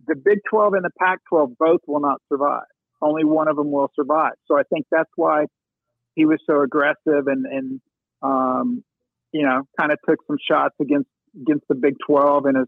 the 0.06 0.14
Big 0.14 0.38
Twelve 0.48 0.74
and 0.74 0.84
the 0.84 0.90
Pac 0.98 1.20
twelve 1.28 1.50
both 1.58 1.80
will 1.86 2.00
not 2.00 2.20
survive. 2.28 2.66
Only 3.00 3.24
one 3.24 3.48
of 3.48 3.56
them 3.56 3.70
will 3.70 3.90
survive. 3.94 4.32
So 4.46 4.58
I 4.58 4.62
think 4.72 4.86
that's 4.90 5.10
why 5.16 5.46
he 6.14 6.26
was 6.26 6.38
so 6.46 6.62
aggressive 6.62 7.26
and 7.26 7.46
and 7.46 7.80
um, 8.22 8.84
you 9.32 9.44
know 9.44 9.62
kind 9.78 9.92
of 9.92 9.98
took 10.08 10.18
some 10.26 10.38
shots 10.40 10.74
against 10.80 11.08
against 11.40 11.66
the 11.68 11.74
Big 11.74 11.94
Twelve 12.06 12.46
and 12.46 12.56
has 12.56 12.66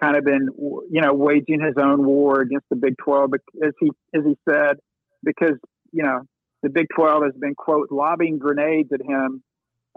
kind 0.00 0.16
of 0.16 0.24
been 0.24 0.48
you 0.90 1.00
know 1.00 1.12
waging 1.14 1.60
his 1.60 1.74
own 1.78 2.04
war 2.04 2.40
against 2.40 2.66
the 2.70 2.76
Big 2.76 2.94
Twelve 3.02 3.32
as 3.62 3.72
he 3.80 3.90
as 4.14 4.22
he 4.24 4.36
said 4.48 4.76
because 5.22 5.58
you 5.92 6.02
know 6.02 6.22
the 6.62 6.68
Big 6.68 6.86
12 6.94 7.24
has 7.24 7.34
been 7.38 7.54
quote 7.54 7.88
lobbing 7.90 8.38
grenades 8.38 8.90
at 8.92 9.00
him, 9.00 9.42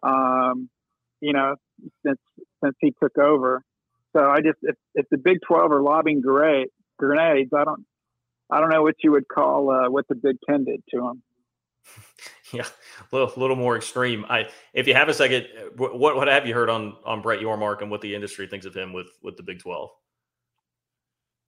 um, 0.03 0.69
you 1.19 1.33
know, 1.33 1.55
since 2.05 2.19
since 2.63 2.75
he 2.79 2.93
took 3.01 3.17
over. 3.17 3.63
So 4.15 4.29
I 4.29 4.41
just 4.41 4.57
if, 4.61 4.75
if 4.93 5.05
the 5.09 5.17
Big 5.17 5.39
12 5.47 5.71
are 5.71 5.81
lobbing 5.81 6.21
grenades, 6.21 7.51
I 7.53 7.63
don't 7.63 7.85
I 8.51 8.59
don't 8.59 8.69
know 8.69 8.83
what 8.83 8.95
you 9.03 9.11
would 9.11 9.27
call 9.27 9.71
uh, 9.71 9.89
what 9.89 10.07
the 10.07 10.15
Big 10.15 10.37
Ten 10.47 10.65
did 10.65 10.81
to 10.93 11.07
him. 11.07 11.23
Yeah, 12.53 12.65
a 12.99 13.15
little, 13.15 13.31
little 13.37 13.55
more 13.55 13.77
extreme. 13.77 14.25
I, 14.27 14.49
if 14.73 14.85
you 14.85 14.93
have 14.93 15.07
a 15.07 15.13
second, 15.13 15.47
what 15.77 15.97
what 15.97 16.27
have 16.27 16.45
you 16.45 16.53
heard 16.53 16.69
on 16.69 16.97
on 17.05 17.21
Brett 17.21 17.39
Yormark 17.39 17.81
and 17.81 17.89
what 17.89 18.01
the 18.01 18.13
industry 18.13 18.45
thinks 18.45 18.65
of 18.65 18.75
him 18.75 18.91
with 18.91 19.07
with 19.23 19.37
the 19.37 19.43
Big 19.43 19.59
Twelve? 19.59 19.89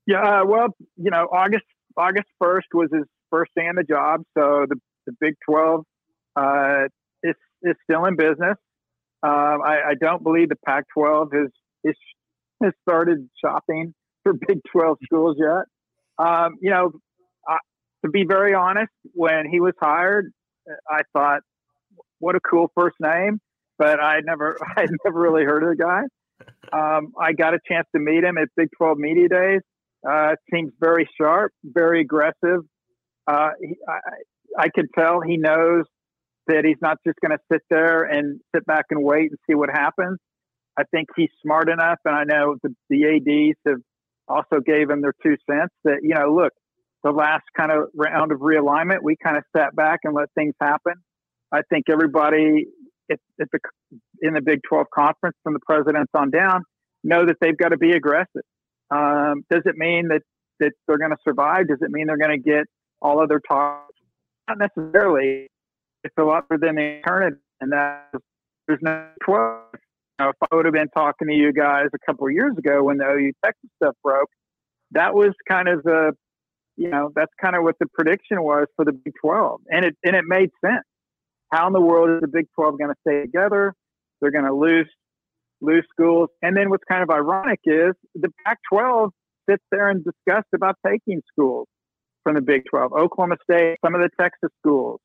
Yeah, 0.08 0.22
uh, 0.22 0.46
well, 0.46 0.68
you 0.96 1.12
know, 1.12 1.28
August 1.30 1.66
August 1.98 2.28
first 2.40 2.68
was 2.74 2.90
his 2.94 3.04
first 3.34 3.52
day 3.56 3.64
on 3.64 3.76
the 3.76 3.84
job, 3.84 4.22
so 4.38 4.66
the 4.70 4.76
the 5.06 5.14
Big 5.20 5.36
12 5.50 5.84
uh, 6.36 6.84
is, 7.24 7.36
is 7.62 7.76
still 7.84 8.06
in 8.06 8.16
business. 8.16 8.58
Um, 9.22 9.62
I, 9.64 9.80
I, 9.90 9.94
don't 10.00 10.22
believe 10.22 10.50
the 10.50 10.58
Pac 10.66 10.84
12 10.94 11.30
has, 11.34 11.50
has, 11.86 11.96
has 12.62 12.74
started 12.88 13.30
shopping 13.44 13.94
for 14.24 14.34
Big 14.48 14.60
12 14.72 14.98
schools 15.04 15.38
yet. 15.40 15.66
Um, 16.26 16.56
you 16.62 16.70
know, 16.70 16.92
I, 17.48 17.58
to 18.04 18.12
be 18.12 18.26
very 18.28 18.54
honest, 18.54 18.92
when 19.14 19.50
he 19.50 19.62
was 19.62 19.74
hired, 19.82 20.32
I 20.90 21.02
thought, 21.14 21.42
what 22.20 22.36
a 22.36 22.40
cool 22.40 22.70
first 22.76 22.96
name, 23.00 23.40
but 23.78 24.02
I 24.02 24.20
never, 24.26 24.58
I 24.78 24.86
never 25.06 25.20
really 25.20 25.44
heard 25.44 25.64
of 25.64 25.70
the 25.70 25.82
guy. 25.82 26.02
Um, 26.74 27.14
I 27.20 27.32
got 27.32 27.54
a 27.54 27.60
chance 27.66 27.88
to 27.96 28.02
meet 28.02 28.24
him 28.24 28.38
at 28.38 28.50
Big 28.58 28.68
12 28.78 28.98
Media 28.98 29.30
Days. 29.30 29.62
Uh, 30.10 30.36
seems 30.54 30.74
very 30.82 31.08
sharp, 31.18 31.54
very 31.64 32.02
aggressive. 32.02 32.66
Uh, 33.28 33.50
he, 33.62 33.76
I, 33.88 34.64
I 34.66 34.70
could 34.70 34.88
tell 34.98 35.22
he 35.22 35.38
knows 35.38 35.86
that 36.48 36.66
he's 36.66 36.82
not 36.82 36.98
just 37.06 37.18
going 37.22 37.32
to 37.32 37.44
sit 37.52 37.62
there 37.70 38.04
and 38.04 38.40
sit 38.54 38.66
back 38.66 38.86
and 38.90 39.04
wait 39.04 39.32
and 39.32 39.40
see 39.50 39.56
what 39.56 39.70
happens. 39.70 40.20
I 40.78 40.84
think 40.92 41.10
he's 41.16 41.30
smart 41.42 41.70
enough, 41.70 42.00
and 42.04 42.16
I 42.16 42.24
know 42.24 42.58
the, 42.64 42.76
the 42.90 43.06
ads 43.06 43.58
have 43.68 43.82
also 44.28 44.60
gave 44.66 44.90
him 44.90 45.02
their 45.02 45.14
two 45.24 45.36
cents 45.50 45.74
that 45.84 46.00
you 46.02 46.16
know, 46.16 46.34
look, 46.34 46.52
the 47.04 47.12
last 47.12 47.44
kind 47.58 47.72
of 47.72 47.90
round 47.96 48.32
of 48.32 48.40
realignment, 48.40 49.04
we 49.04 49.16
kind 49.24 49.38
of 49.38 49.44
sat 49.56 49.76
back 49.76 50.00
and 50.04 50.14
let 50.14 50.30
things 50.36 50.54
happen. 50.60 50.94
I 51.52 51.62
think 51.70 51.86
everybody 51.90 52.66
at, 53.12 53.20
at 53.40 53.48
the 53.52 53.60
in 54.22 54.34
the 54.34 54.42
Big 54.42 54.62
12 54.68 54.88
conference, 54.94 55.38
from 55.44 55.54
the 55.54 55.60
presidents 55.60 56.12
on 56.16 56.32
down, 56.32 56.64
know 57.04 57.26
that 57.26 57.36
they've 57.42 57.58
got 57.58 57.70
to 57.70 57.78
be 57.78 57.92
aggressive. 57.92 58.44
Um, 58.90 59.44
does 59.50 59.64
it 59.66 59.76
mean 59.76 60.08
that 60.10 60.22
that 60.60 60.72
they're 60.88 60.98
going 60.98 61.12
to 61.12 61.18
survive? 61.24 61.68
Does 61.68 61.80
it 61.82 61.92
mean 61.92 62.08
they're 62.08 62.18
going 62.18 62.42
to 62.42 62.50
get 62.50 62.66
all 63.04 63.22
other 63.22 63.40
talks. 63.48 63.94
not 64.48 64.58
necessarily. 64.58 65.48
It's 66.04 66.16
a 66.18 66.24
lot 66.24 66.46
than 66.50 66.76
the 66.76 66.98
alternative, 66.98 67.40
and 67.62 67.72
that 67.72 68.10
there's 68.68 68.80
no 68.82 69.08
12. 69.24 69.62
You 69.74 70.26
know, 70.26 70.30
if 70.30 70.36
I 70.42 70.56
would 70.56 70.66
have 70.66 70.74
been 70.74 70.90
talking 70.90 71.28
to 71.28 71.34
you 71.34 71.54
guys 71.54 71.88
a 71.94 71.98
couple 72.06 72.28
of 72.28 72.34
years 72.34 72.56
ago 72.58 72.84
when 72.84 72.98
the 72.98 73.06
OU 73.06 73.32
Texas 73.44 73.70
stuff 73.82 73.96
broke, 74.04 74.30
that 74.92 75.14
was 75.14 75.32
kind 75.50 75.68
of 75.68 75.82
the, 75.84 76.14
you 76.78 76.90
know, 76.90 77.12
that's 77.16 77.32
kind 77.42 77.56
of 77.56 77.64
what 77.64 77.76
the 77.80 77.88
prediction 77.94 78.42
was 78.44 78.68
for 78.76 78.86
the 78.86 78.92
Big 78.92 79.14
12, 79.22 79.62
and 79.70 79.86
it 79.86 79.96
and 80.04 80.16
it 80.16 80.24
made 80.28 80.50
sense. 80.64 80.86
how 81.52 81.68
in 81.68 81.74
the 81.74 81.82
world 81.82 82.10
is 82.10 82.22
the 82.22 82.28
Big 82.28 82.46
12 82.56 82.78
going 82.78 82.90
to 82.92 82.96
stay 83.08 83.22
together? 83.22 83.74
They're 84.22 84.32
going 84.32 84.46
to 84.46 84.54
lose 84.56 84.90
lose 85.62 85.86
schools. 85.90 86.30
And 86.42 86.56
then 86.56 86.70
what's 86.70 86.84
kind 86.90 87.04
of 87.04 87.10
ironic 87.10 87.60
is 87.66 87.94
the 88.16 88.30
Pac 88.46 88.60
12 88.72 89.12
sits 89.50 89.64
there 89.72 89.90
and 89.90 90.04
discussed 90.04 90.50
about 90.54 90.76
taking 90.86 91.22
schools 91.32 91.68
from 92.24 92.36
the 92.36 92.42
Big 92.42 92.64
12, 92.70 92.94
Oklahoma 92.94 93.38
State, 93.44 93.78
some 93.84 93.96
of 93.96 94.02
the 94.02 94.10
Texas 94.20 94.50
schools, 94.60 95.00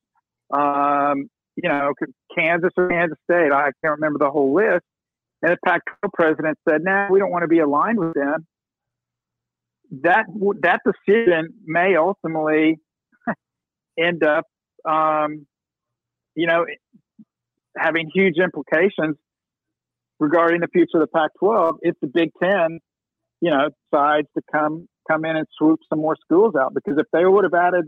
um, 0.55 1.29
you 1.57 1.69
know, 1.69 1.93
Kansas 2.37 2.71
or 2.77 2.89
Kansas 2.89 3.19
State. 3.25 3.53
I 3.53 3.71
can't 3.83 3.97
remember 4.01 4.19
the 4.19 4.31
whole 4.31 4.55
list. 4.55 4.85
And 5.43 5.53
the 5.53 5.57
Pac 5.65 5.83
12 6.03 6.13
president 6.15 6.59
said, 6.69 6.83
"No, 6.83 6.93
nah, 6.93 7.09
we 7.11 7.19
don't 7.19 7.31
want 7.31 7.43
to 7.43 7.49
be 7.49 7.61
aligned 7.61 7.99
with 7.99 8.15
them." 8.15 8.47
That 10.03 10.27
that 10.63 10.81
decision 10.85 11.55
may 11.65 11.97
ultimately 11.97 12.79
end 13.99 14.25
up, 14.25 14.45
um, 14.85 15.47
you 16.35 16.47
know, 16.47 16.67
having 17.77 18.11
huge 18.13 18.37
implications 18.39 19.17
regarding 20.19 20.61
the 20.61 20.69
future 20.69 21.01
of 21.01 21.01
the 21.01 21.07
Pac-12 21.07 21.79
if 21.83 21.95
the 22.01 22.09
Big 22.09 22.31
Ten, 22.43 22.81
you 23.41 23.51
know, 23.51 23.71
decides 23.91 24.29
to 24.37 24.43
come 24.53 24.89
come 25.11 25.25
in 25.25 25.37
and 25.37 25.47
swoop 25.57 25.81
some 25.89 26.01
more 26.01 26.17
schools 26.25 26.55
out. 26.59 26.75
Because 26.75 26.99
if 26.99 27.07
they 27.13 27.25
would 27.25 27.45
have 27.45 27.55
added 27.55 27.87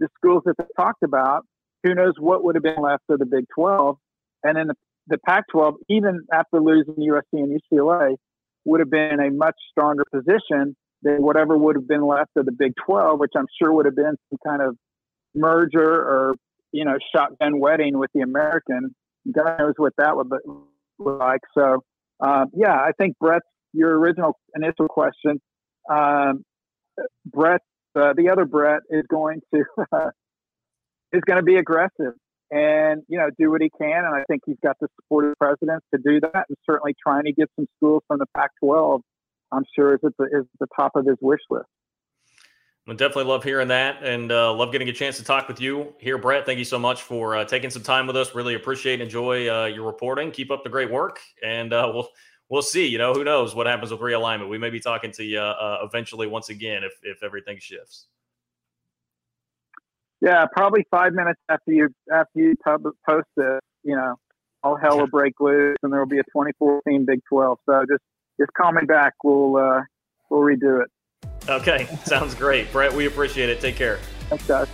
the 0.00 0.08
schools 0.16 0.42
that 0.46 0.56
they 0.58 0.64
talked 0.76 1.02
about, 1.02 1.44
who 1.82 1.94
knows 1.94 2.14
what 2.18 2.44
would 2.44 2.54
have 2.54 2.62
been 2.62 2.82
left 2.82 3.04
of 3.08 3.18
the 3.18 3.26
Big 3.26 3.44
12? 3.54 3.96
And 4.44 4.56
then 4.56 4.68
the, 4.68 4.74
the 5.08 5.18
Pac-12, 5.18 5.74
even 5.88 6.26
after 6.32 6.60
losing 6.60 6.94
USC 6.94 7.22
and 7.32 7.60
UCLA, 7.72 8.16
would 8.64 8.80
have 8.80 8.90
been 8.90 9.12
in 9.12 9.20
a 9.20 9.30
much 9.30 9.56
stronger 9.70 10.04
position 10.12 10.76
than 11.02 11.22
whatever 11.22 11.56
would 11.56 11.76
have 11.76 11.88
been 11.88 12.06
left 12.06 12.30
of 12.36 12.46
the 12.46 12.52
Big 12.52 12.72
12, 12.84 13.18
which 13.18 13.32
I'm 13.36 13.46
sure 13.60 13.72
would 13.72 13.86
have 13.86 13.96
been 13.96 14.16
some 14.30 14.38
kind 14.44 14.62
of 14.62 14.76
merger 15.34 15.80
or 15.82 16.34
you 16.72 16.84
know 16.84 16.98
shotgun 17.14 17.60
wedding 17.60 17.98
with 17.98 18.10
the 18.14 18.20
American. 18.20 18.94
God 19.30 19.58
knows 19.58 19.74
what 19.76 19.92
that 19.98 20.16
would 20.16 20.30
look 20.30 21.20
like. 21.20 21.40
So 21.56 21.84
uh, 22.20 22.46
yeah, 22.54 22.74
I 22.74 22.90
think 22.98 23.16
Brett's 23.18 23.46
your 23.72 23.98
original 23.98 24.38
initial 24.54 24.88
question. 24.88 25.40
Um, 25.90 26.44
Brett, 27.26 27.60
uh, 27.94 28.12
the 28.14 28.30
other 28.30 28.44
Brett 28.44 28.80
is 28.90 29.04
going 29.08 29.40
to 29.54 29.64
uh, 29.92 30.10
is 31.12 31.22
going 31.26 31.38
to 31.38 31.42
be 31.42 31.56
aggressive 31.56 32.14
and 32.50 33.02
you 33.08 33.18
know 33.18 33.28
do 33.38 33.50
what 33.50 33.60
he 33.60 33.70
can. 33.80 34.04
And 34.04 34.14
I 34.14 34.24
think 34.28 34.42
he's 34.46 34.56
got 34.62 34.76
the 34.80 34.88
support 34.96 35.24
of 35.26 35.30
the 35.32 35.36
president 35.36 35.82
to 35.94 36.00
do 36.00 36.20
that, 36.20 36.46
and 36.48 36.56
certainly 36.64 36.94
trying 37.02 37.24
to 37.24 37.32
get 37.32 37.50
some 37.56 37.66
schools 37.76 38.02
from 38.08 38.18
the 38.18 38.26
Pac-12. 38.36 39.00
I'm 39.50 39.64
sure 39.74 39.94
is 39.94 40.00
at 40.04 40.12
the 40.18 40.24
is 40.24 40.44
the 40.60 40.66
top 40.76 40.92
of 40.94 41.06
his 41.06 41.16
wish 41.20 41.40
list. 41.50 41.66
I 42.86 42.92
definitely 42.92 43.24
love 43.24 43.44
hearing 43.44 43.68
that 43.68 44.02
and 44.02 44.32
uh, 44.32 44.50
love 44.54 44.72
getting 44.72 44.88
a 44.88 44.94
chance 44.94 45.18
to 45.18 45.24
talk 45.24 45.46
with 45.46 45.60
you 45.60 45.92
here, 45.98 46.16
Brett. 46.16 46.46
Thank 46.46 46.58
you 46.58 46.64
so 46.64 46.78
much 46.78 47.02
for 47.02 47.36
uh, 47.36 47.44
taking 47.44 47.68
some 47.68 47.82
time 47.82 48.06
with 48.06 48.16
us. 48.16 48.34
Really 48.34 48.54
appreciate 48.54 48.94
and 48.94 49.02
enjoy 49.02 49.46
uh, 49.46 49.66
your 49.66 49.84
reporting. 49.84 50.30
Keep 50.30 50.50
up 50.50 50.64
the 50.64 50.70
great 50.70 50.90
work, 50.90 51.20
and 51.44 51.74
uh, 51.74 51.90
we'll 51.92 52.08
we'll 52.48 52.62
see. 52.62 52.86
You 52.86 52.98
know, 52.98 53.12
who 53.14 53.24
knows 53.24 53.54
what 53.54 53.66
happens 53.66 53.90
with 53.90 54.00
realignment? 54.00 54.48
We 54.48 54.58
may 54.58 54.70
be 54.70 54.80
talking 54.80 55.12
to 55.12 55.24
you 55.24 55.40
uh, 55.40 55.78
eventually 55.82 56.26
once 56.26 56.48
again 56.48 56.82
if 56.84 56.92
if 57.02 57.22
everything 57.22 57.58
shifts. 57.58 58.06
Yeah, 60.20 60.46
probably 60.52 60.84
five 60.90 61.12
minutes 61.12 61.40
after 61.48 61.72
you 61.72 61.88
after 62.12 62.40
you 62.40 62.54
post 62.64 63.26
this, 63.36 63.60
you 63.84 63.94
know, 63.94 64.16
all 64.62 64.76
hell 64.76 64.98
will 64.98 65.06
break 65.06 65.34
loose, 65.40 65.76
and 65.82 65.92
there 65.92 66.00
will 66.00 66.06
be 66.06 66.18
a 66.18 66.24
2014 66.24 67.04
Big 67.04 67.20
12. 67.28 67.58
So 67.66 67.84
just 67.88 68.02
just 68.40 68.52
call 68.54 68.72
me 68.72 68.84
back. 68.86 69.14
We'll 69.22 69.56
uh, 69.56 69.82
we'll 70.30 70.40
redo 70.40 70.82
it. 70.82 70.90
Okay, 71.48 71.86
sounds 72.04 72.34
great. 72.34 72.70
Brett, 72.72 72.92
we 72.92 73.06
appreciate 73.06 73.48
it. 73.48 73.60
Take 73.60 73.76
care. 73.76 73.98
Thanks, 74.28 74.46
guys. 74.46 74.68